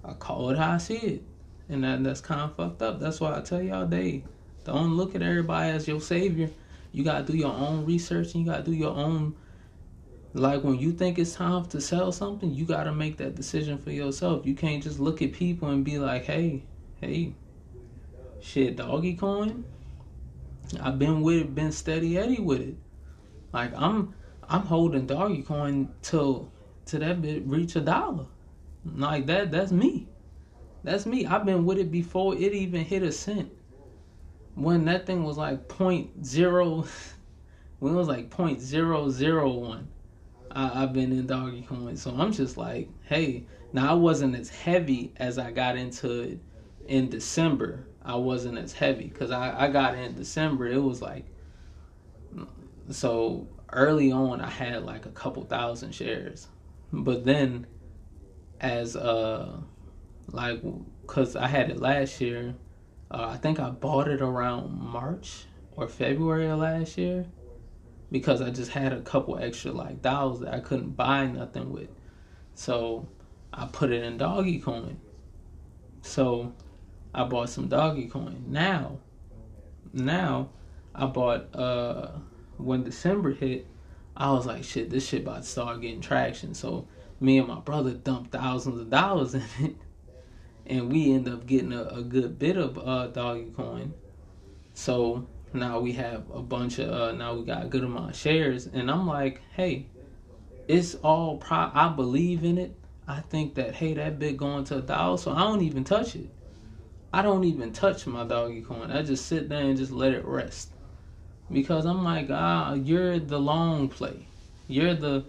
I 0.03 0.13
call 0.13 0.49
it 0.49 0.57
how 0.57 0.71
I 0.71 0.77
see 0.77 0.97
it 0.97 1.23
and 1.69 1.83
that 1.83 2.03
that's 2.03 2.21
kind 2.21 2.41
of 2.41 2.55
fucked 2.55 2.81
up. 2.81 2.99
That's 2.99 3.19
why 3.19 3.37
I 3.37 3.41
tell 3.41 3.61
y'all, 3.61 3.85
day, 3.85 4.23
don't 4.63 4.95
look 4.95 5.15
at 5.15 5.21
everybody 5.21 5.71
as 5.71 5.87
your 5.87 6.01
savior. 6.01 6.49
You 6.91 7.03
gotta 7.03 7.23
do 7.23 7.37
your 7.37 7.53
own 7.53 7.85
research 7.85 8.33
and 8.33 8.45
you 8.45 8.51
gotta 8.51 8.63
do 8.63 8.73
your 8.73 8.95
own. 8.95 9.35
Like 10.33 10.63
when 10.63 10.79
you 10.79 10.91
think 10.91 11.19
it's 11.19 11.33
time 11.33 11.65
to 11.67 11.81
sell 11.81 12.11
something, 12.11 12.53
you 12.53 12.65
gotta 12.65 12.93
make 12.93 13.17
that 13.17 13.35
decision 13.35 13.77
for 13.77 13.91
yourself. 13.91 14.45
You 14.45 14.55
can't 14.55 14.83
just 14.83 14.99
look 14.99 15.21
at 15.21 15.33
people 15.33 15.69
and 15.69 15.83
be 15.83 15.99
like, 15.99 16.25
"Hey, 16.25 16.63
hey, 17.01 17.33
shit, 18.39 18.77
doggy 18.77 19.15
coin." 19.15 19.65
I've 20.81 20.99
been 20.99 21.21
with 21.21 21.37
it, 21.37 21.55
been 21.55 21.71
steady 21.71 22.17
Eddie 22.17 22.41
with 22.41 22.61
it. 22.61 22.75
Like 23.53 23.73
I'm, 23.75 24.13
I'm 24.49 24.61
holding 24.61 25.07
doggy 25.07 25.43
coin 25.43 25.89
till, 26.01 26.51
till 26.85 26.99
that 26.99 27.21
bit 27.21 27.45
reach 27.45 27.75
a 27.75 27.81
dollar. 27.81 28.25
Like 28.85 29.25
that, 29.27 29.51
that's 29.51 29.71
me. 29.71 30.07
That's 30.83 31.05
me. 31.05 31.25
I've 31.25 31.45
been 31.45 31.65
with 31.65 31.77
it 31.77 31.91
before 31.91 32.35
it 32.35 32.53
even 32.53 32.83
hit 32.85 33.03
a 33.03 33.11
cent. 33.11 33.51
When 34.55 34.85
that 34.85 35.05
thing 35.05 35.23
was 35.23 35.37
like 35.37 35.67
point 35.67 36.25
zero, 36.25 36.85
when 37.79 37.93
it 37.93 37.97
was 37.97 38.07
like 38.07 38.29
point 38.29 38.61
zero 38.61 39.09
zero 39.09 39.51
one, 39.51 39.87
I, 40.51 40.83
I've 40.83 40.93
been 40.93 41.11
in 41.11 41.27
doggy 41.27 41.63
coin. 41.63 41.97
So 41.97 42.11
I'm 42.11 42.31
just 42.31 42.57
like, 42.57 42.89
hey, 43.03 43.45
now 43.73 43.91
I 43.91 43.93
wasn't 43.93 44.35
as 44.35 44.49
heavy 44.49 45.13
as 45.17 45.37
I 45.37 45.51
got 45.51 45.77
into 45.77 46.21
it 46.21 46.39
in 46.87 47.09
December. 47.09 47.85
I 48.07 48.15
wasn't 48.15 48.57
as 48.57 48.73
heavy 48.73 49.07
because 49.07 49.31
I, 49.31 49.65
I 49.65 49.67
got 49.67 49.95
in 49.95 50.15
December. 50.15 50.67
It 50.67 50.81
was 50.81 51.01
like, 51.01 51.25
so 52.89 53.47
early 53.71 54.11
on, 54.11 54.41
I 54.41 54.49
had 54.49 54.83
like 54.83 55.05
a 55.05 55.11
couple 55.11 55.43
thousand 55.43 55.93
shares. 55.93 56.47
But 56.91 57.25
then 57.25 57.67
as 58.59 58.95
uh 58.95 59.59
like 60.31 60.61
because 61.01 61.35
I 61.35 61.47
had 61.47 61.69
it 61.69 61.79
last 61.79 62.19
year. 62.21 62.55
Uh, 63.09 63.31
I 63.33 63.37
think 63.37 63.59
I 63.59 63.69
bought 63.69 64.09
it 64.09 64.21
around 64.21 64.77
March 64.77 65.45
or 65.71 65.87
February 65.87 66.47
of 66.47 66.59
last 66.59 66.97
year 66.97 67.25
because 68.11 68.41
I 68.41 68.49
just 68.49 68.71
had 68.71 68.91
a 68.91 69.01
couple 69.01 69.37
extra 69.37 69.71
like 69.71 70.01
dollars 70.01 70.41
that 70.41 70.53
I 70.53 70.59
couldn't 70.59 70.97
buy 70.97 71.27
nothing 71.27 71.71
with. 71.71 71.89
So 72.53 73.07
I 73.53 73.67
put 73.71 73.91
it 73.91 74.03
in 74.03 74.17
doggy 74.17 74.59
coin. 74.59 74.99
So 76.01 76.53
I 77.13 77.23
bought 77.23 77.49
some 77.49 77.67
doggy 77.67 78.07
coin. 78.07 78.43
Now, 78.47 78.99
now 79.93 80.49
I 80.93 81.05
bought 81.05 81.55
uh 81.55 82.11
when 82.57 82.83
December 82.83 83.33
hit, 83.33 83.67
I 84.15 84.31
was 84.31 84.45
like, 84.45 84.63
shit, 84.63 84.89
this 84.89 85.07
shit 85.07 85.21
about 85.21 85.43
to 85.43 85.47
start 85.47 85.81
getting 85.81 86.01
traction. 86.01 86.53
So 86.53 86.87
me 87.19 87.37
and 87.37 87.47
my 87.47 87.59
brother 87.59 87.93
dumped 87.93 88.31
thousands 88.31 88.79
of 88.79 88.89
dollars 88.89 89.33
in 89.35 89.43
it 89.59 89.75
and 90.67 90.91
we 90.91 91.13
end 91.13 91.27
up 91.27 91.45
getting 91.45 91.73
a, 91.73 91.83
a 91.83 92.01
good 92.01 92.37
bit 92.37 92.57
of 92.57 92.77
uh, 92.77 93.07
doggy 93.07 93.51
coin. 93.55 93.93
So 94.73 95.27
now 95.53 95.79
we 95.79 95.93
have 95.93 96.29
a 96.31 96.41
bunch 96.41 96.79
of 96.79 96.89
uh, 96.89 97.11
now 97.13 97.33
we 97.33 97.45
got 97.45 97.63
a 97.63 97.67
good 97.67 97.83
amount 97.83 98.11
of 98.11 98.15
shares, 98.15 98.67
and 98.67 98.91
I'm 98.91 99.07
like, 99.07 99.41
hey, 99.55 99.87
it's 100.67 100.95
all 100.95 101.37
pro. 101.37 101.71
I 101.73 101.89
believe 101.89 102.43
in 102.43 102.57
it. 102.57 102.75
I 103.07 103.21
think 103.21 103.55
that 103.55 103.75
hey, 103.75 103.93
that 103.93 104.19
bit 104.19 104.37
going 104.37 104.65
to 104.65 104.77
a 104.77 104.81
dollar, 104.81 105.17
so 105.17 105.31
I 105.31 105.39
don't 105.39 105.61
even 105.61 105.83
touch 105.83 106.15
it. 106.15 106.29
I 107.13 107.21
don't 107.21 107.45
even 107.45 107.71
touch 107.71 108.05
my 108.05 108.25
doggy 108.25 108.61
coin. 108.61 108.91
I 108.91 109.01
just 109.01 109.27
sit 109.27 109.49
there 109.49 109.63
and 109.63 109.77
just 109.77 109.91
let 109.91 110.13
it 110.13 110.25
rest. 110.25 110.73
Because 111.51 111.85
I'm 111.85 112.03
like, 112.03 112.27
ah, 112.29 112.73
you're 112.73 113.19
the 113.19 113.39
long 113.39 113.87
play. 113.87 114.27
You're 114.67 114.93
the 114.93 115.25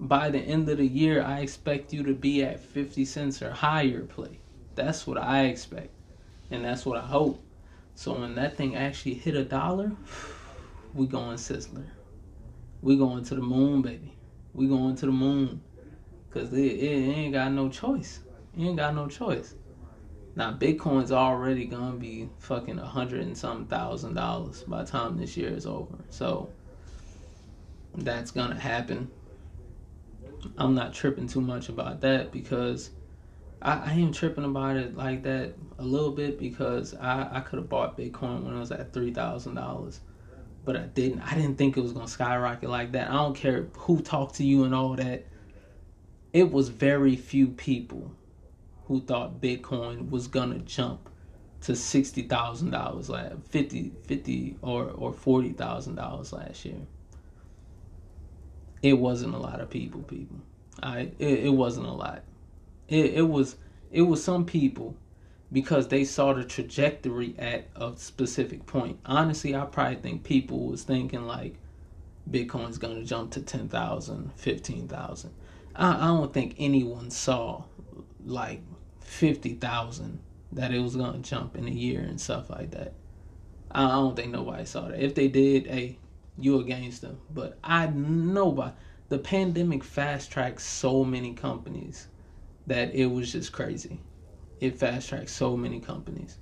by 0.00 0.30
the 0.30 0.38
end 0.38 0.68
of 0.68 0.78
the 0.78 0.86
year 0.86 1.22
I 1.22 1.40
expect 1.40 1.92
you 1.92 2.02
to 2.04 2.14
be 2.14 2.42
at 2.42 2.58
50 2.58 3.04
cents 3.04 3.42
or 3.42 3.50
higher 3.50 4.00
play. 4.00 4.40
That's 4.74 5.06
what 5.06 5.18
I 5.18 5.44
expect. 5.44 5.90
And 6.50 6.64
that's 6.64 6.84
what 6.86 6.98
I 6.98 7.06
hope. 7.06 7.44
So 7.94 8.18
when 8.18 8.34
that 8.36 8.56
thing 8.56 8.74
actually 8.74 9.14
hit 9.14 9.36
a 9.36 9.44
dollar, 9.44 9.92
we 10.94 11.06
going 11.06 11.36
Sizzler. 11.36 11.86
We 12.82 12.96
going 12.96 13.24
to 13.24 13.34
the 13.34 13.42
moon, 13.42 13.82
baby. 13.82 14.16
We 14.54 14.66
going 14.66 14.96
to 14.96 15.06
the 15.06 15.12
moon. 15.12 15.60
Cause 16.30 16.52
it, 16.52 16.58
it 16.58 17.16
ain't 17.16 17.34
got 17.34 17.52
no 17.52 17.68
choice. 17.68 18.20
You 18.56 18.68
ain't 18.68 18.78
got 18.78 18.94
no 18.94 19.06
choice. 19.06 19.54
Now 20.40 20.54
Bitcoin's 20.54 21.12
already 21.12 21.66
gonna 21.66 21.98
be 21.98 22.30
fucking 22.38 22.78
a 22.78 22.86
hundred 22.86 23.20
and 23.24 23.36
some 23.36 23.66
thousand 23.66 24.14
dollars 24.14 24.64
by 24.66 24.84
the 24.84 24.90
time 24.90 25.18
this 25.18 25.36
year 25.36 25.50
is 25.50 25.66
over. 25.66 25.98
So 26.08 26.48
that's 27.94 28.30
gonna 28.30 28.58
happen. 28.58 29.10
I'm 30.56 30.74
not 30.74 30.94
tripping 30.94 31.28
too 31.28 31.42
much 31.42 31.68
about 31.68 32.00
that 32.00 32.32
because 32.32 32.88
I, 33.60 33.90
I 33.90 33.92
am 33.92 34.14
tripping 34.14 34.46
about 34.46 34.78
it 34.78 34.96
like 34.96 35.24
that 35.24 35.52
a 35.78 35.84
little 35.84 36.12
bit 36.12 36.38
because 36.38 36.94
I, 36.94 37.28
I 37.30 37.40
could 37.40 37.58
have 37.58 37.68
bought 37.68 37.98
Bitcoin 37.98 38.42
when 38.42 38.56
it 38.56 38.60
was 38.60 38.72
at 38.72 38.94
three 38.94 39.12
thousand 39.12 39.56
dollars. 39.56 40.00
But 40.64 40.74
I 40.74 40.84
didn't. 40.84 41.20
I 41.20 41.34
didn't 41.34 41.56
think 41.56 41.76
it 41.76 41.82
was 41.82 41.92
gonna 41.92 42.08
skyrocket 42.08 42.70
like 42.70 42.92
that. 42.92 43.10
I 43.10 43.12
don't 43.12 43.36
care 43.36 43.68
who 43.76 44.00
talked 44.00 44.36
to 44.36 44.44
you 44.44 44.64
and 44.64 44.74
all 44.74 44.94
that. 44.94 45.26
It 46.32 46.50
was 46.50 46.70
very 46.70 47.16
few 47.16 47.48
people 47.48 48.14
who 48.90 49.00
thought 49.00 49.40
Bitcoin 49.40 50.10
was 50.10 50.26
gonna 50.26 50.58
jump 50.58 51.08
to 51.60 51.76
sixty 51.76 52.22
thousand 52.22 52.70
dollars 52.70 53.08
last 53.08 53.36
50, 53.48 53.92
50 54.02 54.56
or 54.62 54.90
or 54.90 55.12
forty 55.12 55.52
thousand 55.52 55.94
dollars 55.94 56.32
last 56.32 56.64
year. 56.64 56.80
It 58.82 58.94
wasn't 58.94 59.34
a 59.34 59.38
lot 59.38 59.60
of 59.60 59.70
people, 59.70 60.02
people. 60.02 60.38
I 60.82 61.12
it, 61.20 61.44
it 61.44 61.54
wasn't 61.54 61.86
a 61.86 61.92
lot. 61.92 62.24
It 62.88 63.14
it 63.14 63.28
was 63.28 63.58
it 63.92 64.02
was 64.02 64.24
some 64.24 64.44
people 64.44 64.96
because 65.52 65.86
they 65.86 66.02
saw 66.02 66.32
the 66.32 66.42
trajectory 66.42 67.36
at 67.38 67.68
a 67.76 67.92
specific 67.94 68.66
point. 68.66 68.98
Honestly, 69.06 69.54
I 69.54 69.66
probably 69.66 69.96
think 69.96 70.24
people 70.24 70.66
was 70.66 70.82
thinking 70.82 71.28
like 71.28 71.54
Bitcoin's 72.28 72.78
gonna 72.78 73.04
jump 73.04 73.30
to 73.32 73.40
10,000, 73.40 74.32
15,000. 74.34 75.30
I, 75.76 75.90
I 75.94 76.06
don't 76.08 76.32
think 76.32 76.56
anyone 76.58 77.12
saw 77.12 77.62
like 78.26 78.62
50,000 79.10 80.20
that 80.52 80.72
it 80.72 80.78
was 80.78 80.94
to 80.94 81.18
jump 81.18 81.56
in 81.56 81.66
a 81.66 81.72
year 81.72 82.00
and 82.00 82.20
stuff 82.20 82.48
like 82.48 82.70
that. 82.70 82.92
I 83.70 83.88
don't 83.88 84.14
think 84.14 84.30
nobody 84.30 84.64
saw 84.64 84.88
that. 84.88 85.02
If 85.02 85.16
they 85.16 85.26
did, 85.26 85.66
hey, 85.66 85.98
you 86.38 86.60
against 86.60 87.02
them. 87.02 87.20
But 87.28 87.58
I 87.62 87.88
nobody. 87.88 88.72
The 89.08 89.18
pandemic 89.18 89.82
fast 89.82 90.30
tracked 90.30 90.60
so 90.60 91.04
many 91.04 91.34
companies 91.34 92.06
that 92.68 92.94
it 92.94 93.06
was 93.06 93.32
just 93.32 93.52
crazy. 93.52 93.98
It 94.60 94.78
fast 94.78 95.08
tracked 95.08 95.30
so 95.30 95.56
many 95.56 95.80
companies 95.80 96.38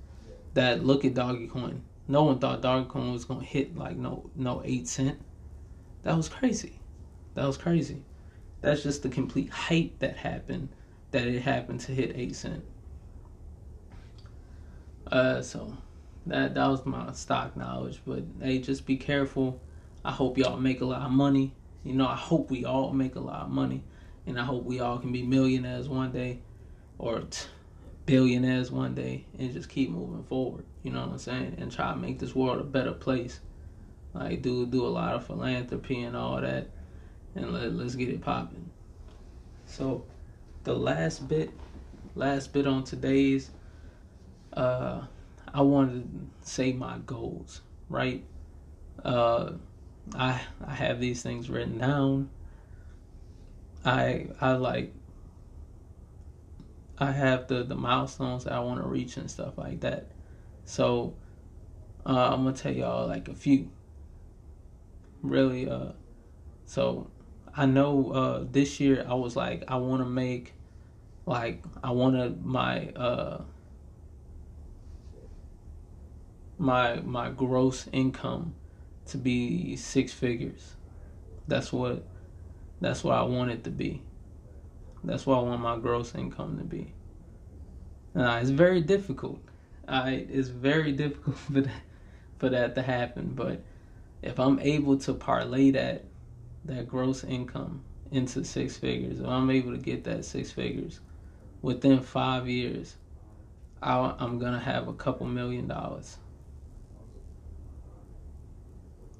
that 0.52 0.85
look 0.85 1.07
at 1.07 1.14
Doggy 1.14 1.48
Coin. 1.48 1.83
No 2.07 2.24
one 2.24 2.38
thought 2.38 2.61
Doggy 2.61 2.90
Coin 2.90 3.12
was 3.12 3.24
gonna 3.24 3.44
hit 3.44 3.76
like 3.76 3.96
no 3.96 4.31
no 4.37 4.61
eight 4.64 4.88
cent. 4.88 5.18
That 6.02 6.16
was 6.16 6.28
crazy. 6.28 6.81
That 7.35 7.46
was 7.46 7.57
crazy. 7.57 8.02
That's 8.61 8.83
just 8.83 9.02
the 9.02 9.09
complete 9.09 9.50
hype 9.50 9.98
that 10.00 10.18
happened 10.18 10.68
that 11.11 11.27
it 11.27 11.40
happened 11.40 11.81
to 11.81 11.92
hit 11.92 12.12
eight 12.14 12.37
cent. 12.37 12.64
Uh, 15.11 15.40
so 15.40 15.77
that 16.27 16.55
that 16.55 16.66
was 16.66 16.85
my 16.85 17.12
stock 17.12 17.57
knowledge. 17.57 18.01
But 18.07 18.25
hey, 18.40 18.59
just 18.59 18.87
be 18.87 18.97
careful. 18.97 19.61
I 20.05 20.12
hope 20.12 20.38
y'all 20.38 20.59
make 20.59 20.81
a 20.81 20.85
lot 20.85 21.03
of 21.03 21.11
money. 21.11 21.55
You 21.85 21.94
know, 21.94 22.07
I 22.07 22.16
hope 22.16 22.51
we 22.51 22.64
all 22.64 22.92
make 22.92 23.14
a 23.14 23.21
lot 23.21 23.42
of 23.42 23.51
money, 23.51 23.83
and 24.27 24.38
I 24.38 24.44
hope 24.44 24.64
we 24.64 24.81
all 24.81 24.99
can 24.99 25.12
be 25.12 25.23
millionaires 25.23 25.88
one 25.88 26.12
day, 26.12 26.40
or 26.99 27.21
t- 27.21 27.47
billionaires 28.05 28.71
one 28.71 28.94
day, 28.94 29.27
and 29.38 29.53
just 29.53 29.68
keep 29.68 29.90
moving 29.90 30.25
forward. 30.25 30.64
You 30.83 30.92
know 30.92 31.01
what 31.01 31.12
I'm 31.12 31.18
saying? 31.18 31.57
And 31.59 31.73
try 31.73 31.90
to 31.92 31.97
make 31.97 32.18
this 32.18 32.35
world 32.35 32.61
a 32.61 32.64
better 32.64 32.92
place. 32.92 33.40
Like 34.12 34.42
do 34.42 34.66
do 34.66 34.87
a 34.87 34.88
lot 34.88 35.14
of 35.14 35.27
philanthropy 35.27 36.03
and 36.03 36.16
all 36.16 36.40
that, 36.40 36.68
and 37.35 37.53
let 37.53 37.73
let's 37.73 37.94
get 37.94 38.09
it 38.09 38.21
popping. 38.21 38.71
So 39.66 40.05
the 40.68 40.74
last 40.74 41.26
bit, 41.26 41.50
last 42.14 42.52
bit 42.52 42.66
on 42.66 42.85
today's, 42.85 43.50
uh, 44.52 45.00
I 45.54 45.62
wanted 45.62 46.02
to 46.42 46.46
say 46.46 46.72
my 46.72 46.98
goals, 47.07 47.62
right? 47.88 48.22
Uh, 49.02 49.52
I 50.14 50.38
I 50.66 50.74
have 50.74 51.00
these 51.00 51.22
things 51.22 51.48
written 51.48 51.78
down. 51.78 52.28
I 53.83 54.26
I 54.42 54.52
like 54.57 54.92
I 56.98 57.12
have 57.12 57.46
the 57.46 57.62
the 57.64 57.74
milestones 57.74 58.44
that 58.44 58.52
I 58.52 58.61
want 58.61 58.83
to 58.83 58.87
reach 58.87 59.16
and 59.16 59.31
stuff 59.31 59.57
like 59.57 59.81
that. 59.81 60.11
So 60.66 61.14
uh, 62.04 62.35
I'm 62.35 62.44
gonna 62.44 62.52
tell 62.52 62.74
y'all 62.74 63.09
like 63.09 63.28
a 63.28 63.35
few. 63.35 63.70
Really, 65.22 65.66
uh, 65.66 65.92
so 66.66 67.11
I 67.57 67.64
know 67.64 68.12
uh, 68.12 68.44
this 68.50 68.81
year 68.81 69.07
I 69.09 69.14
was 69.14 69.35
like 69.35 69.64
I 69.66 69.76
want 69.76 70.02
to 70.02 70.07
make 70.07 70.52
like 71.29 71.62
I 71.85 71.91
wanted 71.91 72.43
my 72.43 72.88
uh 72.88 73.43
my 76.57 76.97
my 77.01 77.29
gross 77.31 77.87
income 77.93 78.55
to 79.07 79.19
be 79.19 79.77
six 79.77 80.12
figures. 80.12 80.77
That's 81.47 81.71
what 81.71 82.07
that's 82.81 83.05
what 83.05 83.19
I 83.19 83.23
want 83.23 83.51
it 83.51 83.62
to 83.64 83.71
be. 83.71 84.03
That's 85.05 85.27
what 85.27 85.38
I 85.38 85.43
want 85.43 85.61
my 85.61 85.77
gross 85.77 86.14
income 86.14 86.57
to 86.59 86.64
be. 86.64 86.95
Uh, 88.17 88.38
it's 88.41 88.51
very 88.51 88.81
difficult. 88.81 89.41
I 89.87 90.27
it's 90.31 90.49
very 90.49 90.93
difficult 91.05 91.37
for 91.37 91.61
that 91.61 91.83
for 92.38 92.49
that 92.49 92.75
to 92.77 92.83
happen. 92.83 93.35
But 93.35 93.62
if 94.23 94.41
I'm 94.41 94.59
able 94.61 94.97
to 95.01 95.12
parlay 95.12 95.73
that 95.73 96.07
that 96.64 96.88
gross 96.88 97.23
income 97.23 97.85
into 98.11 98.45
six 98.45 98.79
figures, 98.79 99.21
if 99.21 99.27
I'm 99.27 99.51
able 99.51 99.73
to 99.73 99.79
get 99.79 100.05
that 100.05 100.25
six 100.25 100.51
figures, 100.51 101.01
within 101.62 102.01
five 102.01 102.49
years, 102.49 102.97
i 103.83 104.14
am 104.18 104.38
gonna 104.38 104.59
have 104.59 104.88
a 104.88 104.92
couple 104.92 105.27
million 105.27 105.68
dollars. 105.68 106.18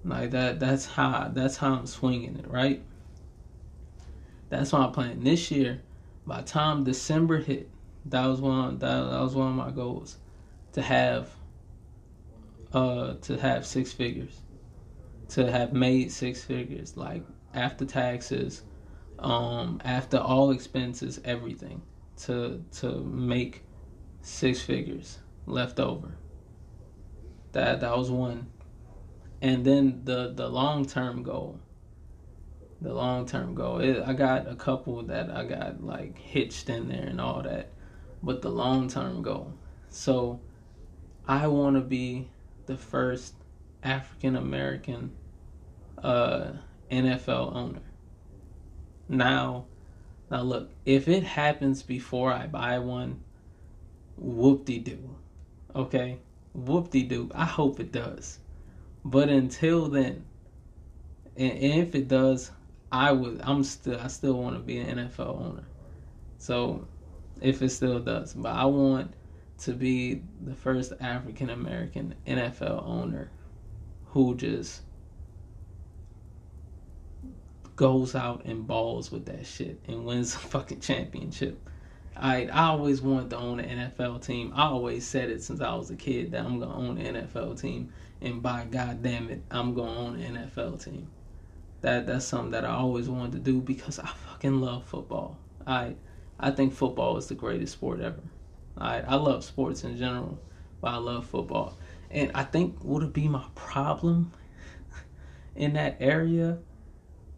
Like 0.05 0.31
that. 0.31 0.61
That's 0.61 0.87
how. 0.87 1.31
That's 1.33 1.57
how 1.57 1.74
I'm 1.74 1.87
swinging 1.87 2.37
it, 2.37 2.48
right? 2.48 2.83
That's 4.48 4.72
I'm 4.72 4.92
playing 4.92 5.22
this 5.22 5.51
year. 5.51 5.83
By 6.27 6.42
time 6.42 6.85
December 6.85 7.38
hit, 7.38 7.68
that 8.07 8.27
was 8.27 8.40
one. 8.40 8.79
That, 8.79 9.11
that 9.11 9.20
was 9.20 9.35
one 9.35 9.48
of 9.48 9.55
my 9.55 9.70
goals, 9.70 10.18
to 10.72 10.83
have. 10.83 11.31
Uh, 12.70 13.14
to 13.22 13.38
have 13.38 13.64
six 13.64 13.92
figures, 13.92 14.42
to 15.29 15.51
have 15.51 15.72
made 15.72 16.12
six 16.12 16.44
figures, 16.44 16.98
like 16.98 17.24
after 17.55 17.87
taxes, 17.87 18.61
um, 19.18 19.81
after 19.87 20.18
all 20.18 20.51
expenses, 20.51 21.18
everything 21.24 21.81
to 22.18 22.64
to 22.72 23.00
make 23.00 23.64
six 24.22 24.61
figures 24.61 25.18
left 25.46 25.81
over. 25.81 26.16
That 27.52 27.81
that 27.81 27.96
was 27.96 28.11
one. 28.11 28.46
And 29.40 29.64
then 29.64 30.02
the 30.04 30.33
the 30.35 30.48
long 30.48 30.87
term 30.87 31.22
goal. 31.22 31.61
The 32.81 32.92
long 32.92 33.26
term 33.26 33.54
goal. 33.54 33.81
It, 33.81 34.02
I 34.07 34.12
got 34.12 34.48
a 34.48 34.54
couple 34.54 35.02
that 35.04 35.31
I 35.31 35.44
got 35.44 35.83
like 35.83 36.18
hitched 36.18 36.68
in 36.68 36.88
there 36.88 37.07
and 37.07 37.20
all 37.20 37.42
that, 37.42 37.72
but 38.22 38.42
the 38.42 38.50
long 38.50 38.88
term 38.88 39.22
goal. 39.22 39.54
So, 39.90 40.40
I 41.26 41.46
want 41.46 41.76
to 41.76 41.81
be 41.81 42.31
the 42.66 42.76
first 42.76 43.35
African 43.83 44.37
American 44.37 45.12
uh, 46.02 46.52
NFL 46.90 47.54
owner. 47.54 47.81
Now, 49.09 49.66
now 50.30 50.42
look, 50.42 50.70
if 50.84 51.08
it 51.08 51.22
happens 51.22 51.82
before 51.82 52.32
I 52.32 52.46
buy 52.46 52.78
one, 52.78 53.20
whoop 54.16 54.64
de 54.64 54.78
doo. 54.78 55.16
Okay? 55.74 56.18
Whoop 56.54 56.90
de 56.90 57.02
doo. 57.02 57.30
I 57.34 57.44
hope 57.44 57.80
it 57.80 57.92
does. 57.92 58.38
But 59.04 59.28
until 59.28 59.88
then, 59.88 60.24
and, 61.36 61.58
if 61.58 61.94
it 61.94 62.08
does, 62.08 62.50
I 62.90 63.12
would 63.12 63.40
I'm 63.42 63.64
still 63.64 63.98
I 64.00 64.08
still 64.08 64.34
want 64.34 64.56
to 64.56 64.60
be 64.60 64.78
an 64.78 64.98
NFL 64.98 65.40
owner. 65.40 65.64
So 66.38 66.86
if 67.40 67.62
it 67.62 67.70
still 67.70 68.00
does. 68.00 68.34
But 68.34 68.54
I 68.54 68.64
want 68.64 69.14
to 69.60 69.72
be 69.72 70.22
the 70.44 70.54
first 70.54 70.92
African 71.00 71.50
American 71.50 72.14
NFL 72.26 72.86
owner 72.86 73.30
who 74.06 74.34
just 74.34 74.82
goes 77.78 78.16
out 78.16 78.44
and 78.44 78.66
balls 78.66 79.12
with 79.12 79.24
that 79.26 79.46
shit 79.46 79.78
and 79.86 80.04
wins 80.04 80.34
a 80.34 80.38
fucking 80.38 80.80
championship. 80.80 81.56
I 82.16 82.46
I 82.46 82.64
always 82.64 83.00
wanted 83.00 83.30
to 83.30 83.36
own 83.36 83.60
an 83.60 83.92
NFL 83.92 84.26
team. 84.26 84.52
I 84.54 84.64
always 84.64 85.06
said 85.06 85.30
it 85.30 85.44
since 85.44 85.60
I 85.60 85.72
was 85.76 85.88
a 85.88 85.94
kid 85.94 86.32
that 86.32 86.44
I'm 86.44 86.58
gonna 86.58 86.74
own 86.76 86.98
an 86.98 87.14
NFL 87.14 87.60
team, 87.60 87.92
and 88.20 88.42
by 88.42 88.66
God 88.68 89.00
damn 89.04 89.30
it, 89.30 89.42
I'm 89.52 89.74
gonna 89.74 89.96
own 89.96 90.20
an 90.20 90.34
NFL 90.34 90.82
team. 90.84 91.06
That 91.80 92.08
that's 92.08 92.24
something 92.24 92.50
that 92.50 92.64
I 92.64 92.74
always 92.74 93.08
wanted 93.08 93.32
to 93.32 93.38
do 93.38 93.60
because 93.60 94.00
I 94.00 94.08
fucking 94.08 94.60
love 94.60 94.84
football. 94.84 95.38
I 95.64 95.94
I 96.40 96.50
think 96.50 96.74
football 96.74 97.16
is 97.16 97.28
the 97.28 97.36
greatest 97.36 97.74
sport 97.74 98.00
ever. 98.00 98.24
I 98.76 99.02
I 99.02 99.14
love 99.14 99.44
sports 99.44 99.84
in 99.84 99.96
general, 99.96 100.40
but 100.80 100.88
I 100.88 100.96
love 100.96 101.26
football. 101.26 101.78
And 102.10 102.32
I 102.34 102.42
think 102.42 102.82
would 102.82 103.04
it 103.04 103.12
be 103.12 103.28
my 103.28 103.44
problem 103.54 104.32
in 105.54 105.74
that 105.74 105.98
area 106.00 106.58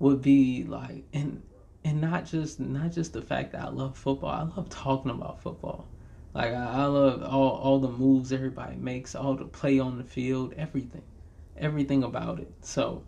would 0.00 0.20
be 0.20 0.64
like 0.64 1.04
and 1.12 1.42
and 1.84 2.00
not 2.00 2.24
just 2.24 2.58
not 2.58 2.90
just 2.90 3.12
the 3.12 3.22
fact 3.22 3.52
that 3.52 3.62
I 3.62 3.68
love 3.68 3.96
football. 3.96 4.30
I 4.30 4.42
love 4.42 4.68
talking 4.68 5.12
about 5.12 5.40
football. 5.40 5.86
Like 6.34 6.52
I, 6.52 6.82
I 6.82 6.84
love 6.86 7.22
all 7.22 7.50
all 7.50 7.78
the 7.78 7.88
moves 7.88 8.32
everybody 8.32 8.76
makes, 8.76 9.14
all 9.14 9.36
the 9.36 9.44
play 9.44 9.78
on 9.78 9.98
the 9.98 10.04
field, 10.04 10.54
everything, 10.56 11.02
everything 11.56 12.02
about 12.02 12.40
it. 12.40 12.52
So 12.62 13.04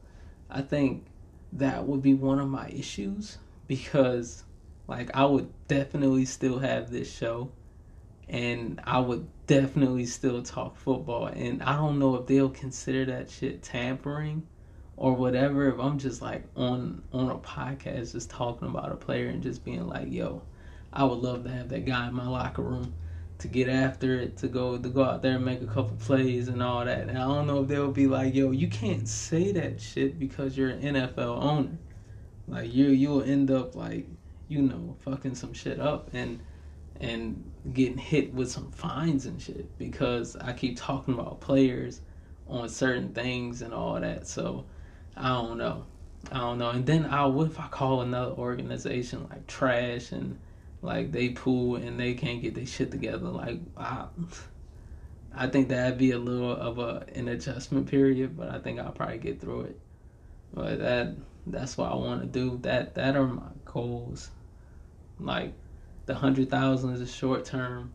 I 0.49 0.63
think 0.63 1.07
that 1.55 1.87
would 1.87 2.03
be 2.03 2.15
one 2.15 2.39
of 2.39 2.49
my 2.49 2.69
issues 2.69 3.39
because 3.67 4.45
like 4.87 5.11
I 5.15 5.25
would 5.25 5.51
definitely 5.69 6.27
still 6.27 6.59
have 6.59 6.91
this 6.91 7.13
show 7.13 7.51
and 8.29 8.81
I 8.85 9.01
would 9.01 9.29
definitely 9.47 10.07
still 10.07 10.43
talk 10.43 10.77
football 10.77 11.27
and 11.27 11.63
I 11.63 11.77
don't 11.77 11.99
know 11.99 12.17
if 12.17 12.27
they'll 12.27 12.49
consider 12.49 13.05
that 13.07 13.31
shit 13.31 13.63
tampering 13.63 14.47
or 15.03 15.15
whatever 15.15 15.67
if 15.67 15.81
I'm 15.81 15.99
just 15.99 16.23
like 16.23 16.45
on 16.55 17.03
on 17.13 17.29
a 17.29 17.35
podcast 17.39 18.13
just 18.13 18.31
talking 18.31 18.69
about 18.69 18.93
a 18.93 18.95
player 18.95 19.27
and 19.27 19.43
just 19.43 19.65
being 19.65 19.89
like, 19.89 20.13
yo, 20.13 20.43
I 20.93 21.03
would 21.03 21.19
love 21.19 21.43
to 21.43 21.51
have 21.51 21.69
that 21.71 21.87
guy 21.87 22.07
in 22.07 22.15
my 22.15 22.29
locker 22.29 22.63
room 22.63 22.95
to 23.41 23.49
get 23.49 23.69
after 23.69 24.21
it, 24.21 24.37
to 24.37 24.47
go 24.47 24.79
to 24.79 24.89
go 24.89 25.03
out 25.03 25.21
there 25.21 25.35
and 25.35 25.45
make 25.45 25.61
a 25.61 25.67
couple 25.67 25.97
plays 25.97 26.47
and 26.47 26.63
all 26.63 26.85
that. 26.85 27.09
And 27.09 27.19
I 27.19 27.23
don't 27.23 27.49
know 27.49 27.63
if 27.63 27.69
they'll 27.69 27.91
be 27.91 28.07
like, 28.07 28.33
yo, 28.33 28.53
you 28.53 28.69
can't 28.69 29.09
say 29.09 29.51
that 29.51 29.81
shit 29.81 30.21
because 30.21 30.57
you're 30.57 30.71
an 30.71 30.81
NFL 30.83 31.43
owner. 31.43 31.77
Like 32.47 32.73
you 32.73 32.87
you'll 32.87 33.25
end 33.25 33.51
up 33.51 33.75
like, 33.75 34.07
you 34.47 34.63
know, 34.63 34.95
fucking 35.01 35.35
some 35.35 35.53
shit 35.53 35.81
up 35.81 36.11
and 36.13 36.39
and 37.01 37.43
getting 37.73 37.99
hit 37.99 38.33
with 38.33 38.53
some 38.53 38.71
fines 38.71 39.27
and 39.27 39.43
shit 39.43 39.77
because 39.79 40.37
I 40.37 40.53
keep 40.53 40.77
talking 40.77 41.15
about 41.15 41.41
players 41.41 42.03
on 42.47 42.69
certain 42.69 43.13
things 43.13 43.63
and 43.63 43.75
all 43.75 44.01
that. 44.01 44.29
So 44.29 44.65
I 45.17 45.29
don't 45.29 45.59
know. 45.59 45.85
I 46.31 46.39
don't 46.39 46.59
know. 46.59 46.71
And 46.71 46.87
then 46.87 47.07
I 47.07 47.27
what 47.27 47.49
if 47.49 47.61
I 47.61 47.69
call 47.69 48.03
another 48.03 48.33
organization 48.33 49.27
like 49.31 49.47
trash 49.47 50.13
and 50.13 50.39
like 50.81 51.13
they 51.13 51.31
pool 51.31 51.77
and 51.77 51.99
they 51.99 52.15
can't 52.15 52.41
get 52.41 52.55
their 52.55 52.67
shit 52.67 52.91
together? 52.91 53.29
Like 53.29 53.61
I, 53.77 54.07
I 55.35 55.47
think 55.47 55.69
that'd 55.69 55.99
be 55.99 56.13
a 56.13 56.19
little 56.19 56.55
of 56.55 56.79
a 56.79 57.07
an 57.15 57.29
adjustment 57.29 57.89
period, 57.89 58.37
but 58.37 58.49
I 58.49 58.59
think 58.59 58.79
I'll 58.79 58.93
probably 58.93 59.19
get 59.19 59.41
through 59.41 59.63
it. 59.63 59.81
But 60.55 60.79
that 60.79 61.15
that's 61.47 61.77
what 61.77 61.91
I 61.91 61.95
want 61.97 62.23
to 62.23 62.27
do. 62.27 62.59
That 62.63 62.95
that 62.95 63.17
are 63.17 63.27
my 63.27 63.43
goals. 63.65 64.31
Like 65.19 65.53
the 66.07 66.15
hundred 66.15 66.51
thousand 66.51 66.95
is 66.95 67.01
a 67.01 67.07
short 67.07 67.45
term. 67.45 67.93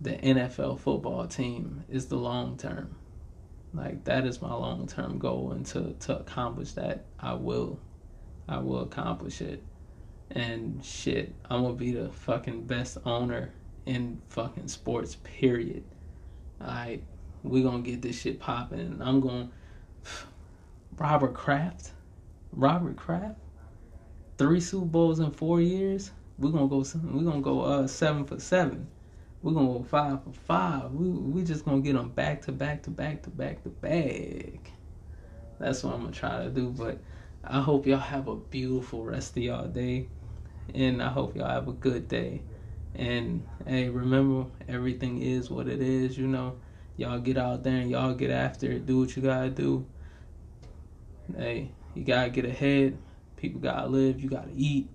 The 0.00 0.12
NFL 0.12 0.80
football 0.80 1.26
team 1.26 1.84
is 1.88 2.06
the 2.06 2.16
long 2.16 2.56
term. 2.58 2.96
Like 3.74 4.04
that 4.04 4.26
is 4.26 4.40
my 4.40 4.52
long 4.52 4.86
term 4.86 5.18
goal, 5.18 5.52
and 5.52 5.66
to 5.66 5.94
to 6.00 6.18
accomplish 6.18 6.72
that, 6.72 7.04
I 7.18 7.34
will, 7.34 7.78
I 8.48 8.58
will 8.58 8.80
accomplish 8.80 9.40
it. 9.40 9.62
And 10.30 10.84
shit, 10.84 11.34
I'm 11.50 11.62
gonna 11.62 11.74
be 11.74 11.92
the 11.92 12.10
fucking 12.10 12.64
best 12.64 12.98
owner 13.04 13.52
in 13.84 14.20
fucking 14.28 14.68
sports. 14.68 15.16
Period. 15.22 15.84
Alright, 16.60 17.04
we 17.42 17.62
gonna 17.62 17.82
get 17.82 18.02
this 18.02 18.20
shit 18.20 18.40
popping. 18.40 18.98
I'm 19.00 19.20
gonna. 19.20 19.50
Robert 20.98 21.34
Kraft, 21.34 21.90
Robert 22.52 22.96
Kraft, 22.96 23.38
three 24.38 24.60
Super 24.60 24.86
Bowls 24.86 25.20
in 25.20 25.30
four 25.30 25.60
years. 25.60 26.10
We're 26.38 26.50
gonna 26.50 26.68
go. 26.68 26.84
We're 27.04 27.24
gonna 27.24 27.42
go 27.42 27.60
uh, 27.60 27.86
seven 27.86 28.24
for 28.24 28.40
seven. 28.40 28.88
We're 29.42 29.52
gonna 29.52 29.66
go 29.66 29.82
five 29.82 30.24
for 30.24 30.32
five. 30.32 30.92
We 30.92 31.08
we 31.08 31.44
just 31.44 31.64
gonna 31.64 31.80
get 31.80 31.94
them 31.94 32.10
back 32.10 32.42
to 32.42 32.52
back 32.52 32.82
to 32.84 32.90
back 32.90 33.22
to 33.24 33.30
back 33.30 33.62
to 33.62 33.68
back. 33.68 34.70
That's 35.58 35.82
what 35.84 35.94
I'm 35.94 36.00
gonna 36.00 36.12
try 36.12 36.42
to 36.42 36.50
do. 36.50 36.70
But 36.70 36.98
I 37.44 37.60
hope 37.60 37.86
y'all 37.86 37.98
have 37.98 38.28
a 38.28 38.36
beautiful 38.36 39.04
rest 39.04 39.36
of 39.36 39.42
y'all 39.42 39.68
day, 39.68 40.08
and 40.74 41.02
I 41.02 41.08
hope 41.08 41.36
y'all 41.36 41.48
have 41.48 41.68
a 41.68 41.72
good 41.72 42.08
day. 42.08 42.42
And 42.94 43.46
hey, 43.66 43.90
remember 43.90 44.50
everything 44.68 45.20
is 45.20 45.50
what 45.50 45.68
it 45.68 45.82
is. 45.82 46.16
You 46.16 46.26
know, 46.26 46.56
y'all 46.96 47.18
get 47.18 47.36
out 47.36 47.62
there 47.62 47.76
and 47.76 47.90
y'all 47.90 48.14
get 48.14 48.30
after 48.30 48.72
it. 48.72 48.86
Do 48.86 49.00
what 49.00 49.14
you 49.16 49.22
gotta 49.22 49.50
do. 49.50 49.86
Hey, 51.36 51.70
you 51.94 52.04
gotta 52.04 52.30
get 52.30 52.46
ahead. 52.46 52.96
People 53.36 53.60
gotta 53.60 53.86
live. 53.86 54.20
You 54.20 54.30
gotta 54.30 54.52
eat. 54.56 54.88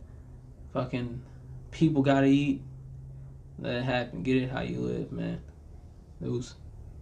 Fucking 0.74 1.22
people 1.70 2.02
gotta 2.02 2.28
eat 2.28 2.64
let 3.62 3.76
it 3.76 3.84
happen. 3.84 4.24
Get 4.24 4.38
it 4.38 4.50
how 4.50 4.62
you 4.62 4.80
live, 4.80 5.12
man. 5.12 5.42
Was 6.20 6.56